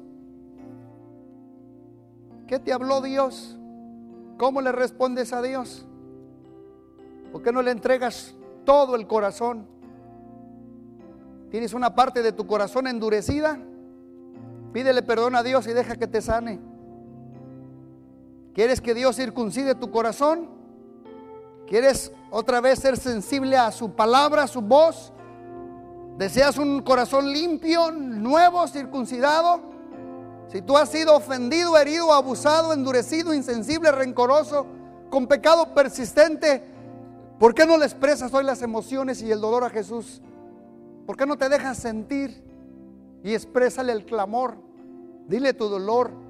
¿Qué 2.47 2.59
te 2.59 2.71
habló 2.71 3.01
Dios? 3.01 3.57
¿Cómo 4.37 4.61
le 4.61 4.71
respondes 4.71 5.33
a 5.33 5.41
Dios? 5.41 5.85
¿Por 7.31 7.41
qué 7.41 7.51
no 7.51 7.61
le 7.61 7.71
entregas 7.71 8.35
todo 8.63 8.95
el 8.95 9.07
corazón? 9.07 9.67
¿Tienes 11.49 11.73
una 11.73 11.95
parte 11.95 12.21
de 12.21 12.31
tu 12.31 12.45
corazón 12.45 12.85
endurecida? 12.85 13.57
Pídele 14.71 15.01
perdón 15.01 15.35
a 15.35 15.41
Dios 15.41 15.65
y 15.67 15.73
deja 15.73 15.95
que 15.95 16.05
te 16.05 16.21
sane. 16.21 16.59
¿Quieres 18.55 18.79
que 18.79 18.93
Dios 18.93 19.17
circuncide 19.17 19.75
tu 19.75 19.91
corazón? 19.91 20.47
¿Quieres 21.67 22.13
otra 22.31 22.61
vez 22.61 22.79
ser 22.79 22.95
sensible 22.95 23.57
a 23.57 23.69
su 23.69 23.91
palabra, 23.91 24.43
a 24.43 24.47
su 24.47 24.61
voz? 24.61 25.11
¿Deseas 26.17 26.57
un 26.57 26.81
corazón 26.81 27.33
limpio, 27.33 27.91
nuevo, 27.91 28.65
circuncidado? 28.69 29.59
Si 30.47 30.61
tú 30.61 30.77
has 30.77 30.87
sido 30.87 31.17
ofendido, 31.17 31.77
herido, 31.77 32.13
abusado, 32.13 32.71
endurecido, 32.71 33.33
insensible, 33.33 33.91
rencoroso, 33.91 34.65
con 35.09 35.27
pecado 35.27 35.73
persistente, 35.73 36.63
¿por 37.37 37.53
qué 37.53 37.65
no 37.65 37.77
le 37.77 37.83
expresas 37.83 38.33
hoy 38.33 38.45
las 38.45 38.61
emociones 38.61 39.21
y 39.21 39.33
el 39.33 39.41
dolor 39.41 39.65
a 39.65 39.69
Jesús? 39.69 40.21
¿Por 41.05 41.17
qué 41.17 41.25
no 41.25 41.37
te 41.37 41.49
dejas 41.49 41.77
sentir 41.77 42.41
y 43.21 43.33
exprésale 43.33 43.91
el 43.91 44.05
clamor? 44.05 44.55
Dile 45.27 45.53
tu 45.53 45.67
dolor. 45.67 46.24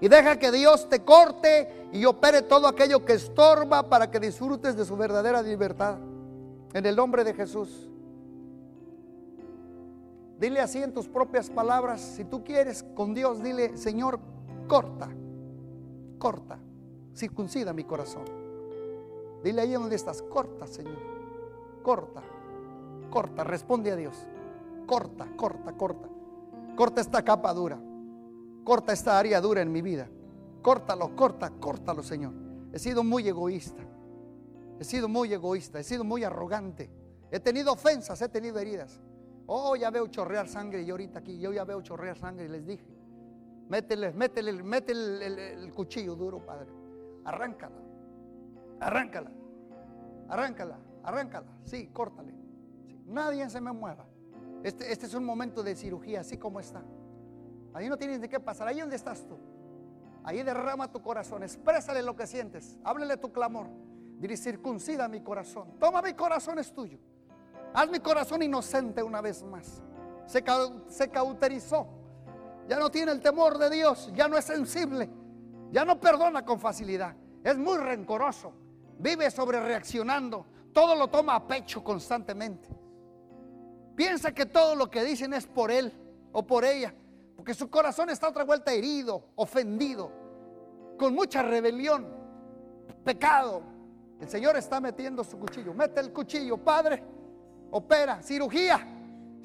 Y 0.00 0.08
deja 0.08 0.38
que 0.38 0.52
Dios 0.52 0.88
te 0.88 1.04
corte 1.04 1.88
y 1.92 2.04
opere 2.04 2.42
todo 2.42 2.68
aquello 2.68 3.04
que 3.04 3.14
estorba 3.14 3.88
para 3.88 4.10
que 4.10 4.20
disfrutes 4.20 4.76
de 4.76 4.84
su 4.84 4.96
verdadera 4.96 5.42
libertad. 5.42 5.96
En 6.72 6.86
el 6.86 6.94
nombre 6.94 7.24
de 7.24 7.34
Jesús. 7.34 7.88
Dile 10.38 10.60
así 10.60 10.80
en 10.80 10.94
tus 10.94 11.08
propias 11.08 11.50
palabras, 11.50 12.00
si 12.00 12.24
tú 12.24 12.44
quieres 12.44 12.84
con 12.94 13.12
Dios, 13.12 13.42
dile, 13.42 13.76
Señor, 13.76 14.20
corta, 14.68 15.08
corta, 16.18 16.60
circuncida 17.12 17.72
mi 17.72 17.82
corazón. 17.82 18.22
Dile 19.42 19.62
ahí 19.62 19.72
donde 19.72 19.96
estás, 19.96 20.22
corta, 20.22 20.68
Señor, 20.68 20.98
corta, 21.82 22.22
corta, 23.10 23.42
responde 23.42 23.90
a 23.90 23.96
Dios, 23.96 24.14
corta, 24.86 25.26
corta, 25.36 25.72
corta, 25.72 26.08
corta 26.76 27.00
esta 27.00 27.24
capa 27.24 27.52
dura, 27.52 27.80
corta 28.68 28.92
esta 28.92 29.18
área 29.18 29.40
dura 29.40 29.62
en 29.62 29.72
mi 29.72 29.80
vida, 29.80 30.10
córtalo, 30.60 31.16
corta, 31.16 31.48
córtalo, 31.58 32.02
Señor. 32.02 32.34
He 32.70 32.78
sido 32.78 33.02
muy 33.02 33.26
egoísta, 33.26 33.82
he 34.78 34.84
sido 34.84 35.08
muy 35.08 35.32
egoísta, 35.32 35.80
he 35.80 35.84
sido 35.84 36.04
muy 36.04 36.22
arrogante, 36.22 36.90
he 37.30 37.40
tenido 37.40 37.72
ofensas, 37.72 38.20
he 38.20 38.28
tenido 38.28 38.58
heridas. 38.58 39.00
Oh, 39.46 39.74
ya 39.74 39.88
veo 39.88 40.06
chorrear 40.08 40.48
sangre 40.48 40.82
y 40.82 40.90
ahorita 40.90 41.20
aquí, 41.20 41.38
yo 41.38 41.50
ya 41.50 41.64
veo 41.64 41.80
chorrear 41.80 42.18
sangre 42.18 42.44
y 42.44 42.48
les 42.48 42.66
dije, 42.66 42.84
métele, 43.70 44.12
métele, 44.12 44.62
métele 44.62 45.54
el, 45.54 45.72
cuchillo 45.72 46.14
duro, 46.14 46.44
Padre. 46.44 46.68
Arráncala, 47.24 47.80
arráncala, 48.80 49.30
arráncala, 50.28 50.78
arráncala. 51.04 51.46
Sí, 51.64 51.86
córtale. 51.86 52.34
Nadie 53.06 53.48
se 53.48 53.62
me 53.62 53.72
mueva. 53.72 54.04
Este, 54.62 54.92
este 54.92 55.06
es 55.06 55.14
un 55.14 55.24
momento 55.24 55.62
de 55.62 55.74
cirugía, 55.74 56.20
así 56.20 56.36
como 56.36 56.60
está. 56.60 56.84
Ahí 57.78 57.88
no 57.88 57.96
tienes 57.96 58.20
de 58.20 58.28
qué 58.28 58.40
pasar. 58.40 58.66
Ahí 58.66 58.80
donde 58.80 58.96
estás 58.96 59.24
tú. 59.24 59.38
Ahí 60.24 60.42
derrama 60.42 60.90
tu 60.90 61.00
corazón. 61.00 61.44
Exprésale 61.44 62.02
lo 62.02 62.16
que 62.16 62.26
sientes. 62.26 62.76
Háblele 62.82 63.16
tu 63.18 63.30
clamor. 63.30 63.68
Dile, 64.18 64.36
circuncida 64.36 65.06
mi 65.06 65.20
corazón. 65.20 65.78
Toma 65.78 66.02
mi 66.02 66.12
corazón, 66.14 66.58
es 66.58 66.72
tuyo. 66.72 66.98
Haz 67.72 67.88
mi 67.88 68.00
corazón 68.00 68.42
inocente 68.42 69.00
una 69.00 69.20
vez 69.20 69.44
más. 69.44 69.80
Se, 70.26 70.42
se 70.88 71.08
cauterizó. 71.08 71.86
Ya 72.66 72.80
no 72.80 72.90
tiene 72.90 73.12
el 73.12 73.20
temor 73.20 73.58
de 73.58 73.70
Dios. 73.70 74.10
Ya 74.12 74.26
no 74.26 74.36
es 74.36 74.44
sensible. 74.44 75.08
Ya 75.70 75.84
no 75.84 76.00
perdona 76.00 76.44
con 76.44 76.58
facilidad. 76.58 77.14
Es 77.44 77.56
muy 77.56 77.78
rencoroso. 77.78 78.52
Vive 78.98 79.30
sobre 79.30 79.60
reaccionando. 79.60 80.46
Todo 80.72 80.96
lo 80.96 81.06
toma 81.06 81.36
a 81.36 81.46
pecho 81.46 81.84
constantemente. 81.84 82.68
Piensa 83.94 84.32
que 84.32 84.46
todo 84.46 84.74
lo 84.74 84.90
que 84.90 85.04
dicen 85.04 85.32
es 85.32 85.46
por 85.46 85.70
él 85.70 85.92
o 86.32 86.44
por 86.44 86.64
ella. 86.64 86.92
Porque 87.38 87.54
su 87.54 87.70
corazón 87.70 88.10
está 88.10 88.28
otra 88.28 88.42
vuelta 88.42 88.74
herido, 88.74 89.30
ofendido, 89.36 90.10
con 90.98 91.14
mucha 91.14 91.40
rebelión, 91.40 92.04
pecado. 93.04 93.62
El 94.20 94.28
Señor 94.28 94.56
está 94.56 94.80
metiendo 94.80 95.22
su 95.22 95.38
cuchillo. 95.38 95.72
Mete 95.72 96.00
el 96.00 96.12
cuchillo, 96.12 96.58
Padre 96.58 97.16
opera, 97.70 98.22
cirugía, 98.22 98.80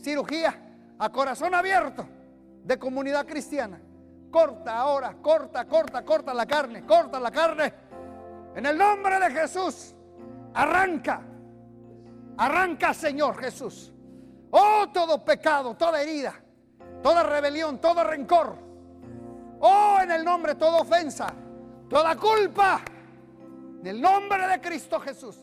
cirugía 0.01 0.59
a 0.97 1.09
corazón 1.11 1.53
abierto 1.53 2.07
de 2.63 2.79
comunidad 2.79 3.25
cristiana. 3.25 3.79
Corta 4.31 4.75
ahora, 4.75 5.15
corta, 5.21 5.65
corta, 5.67 6.03
corta 6.03 6.33
la 6.33 6.45
carne, 6.45 6.85
corta 6.85 7.19
la 7.19 7.31
carne. 7.31 7.73
En 8.55 8.65
el 8.65 8.77
nombre 8.77 9.19
de 9.19 9.31
Jesús, 9.31 9.93
arranca, 10.53 11.21
arranca 12.37 12.93
Señor 12.93 13.37
Jesús. 13.37 13.93
Oh, 14.49 14.87
todo 14.91 15.23
pecado, 15.23 15.75
toda 15.75 16.01
herida, 16.01 16.42
toda 17.03 17.21
rebelión, 17.21 17.79
todo 17.79 18.03
rencor. 18.03 18.55
Oh, 19.59 19.99
en 20.01 20.09
el 20.09 20.23
nombre, 20.23 20.55
toda 20.55 20.79
ofensa, 20.79 21.31
toda 21.89 22.15
culpa. 22.15 22.81
En 23.81 23.87
el 23.87 24.01
nombre 24.01 24.47
de 24.47 24.59
Cristo 24.61 24.99
Jesús. 24.99 25.37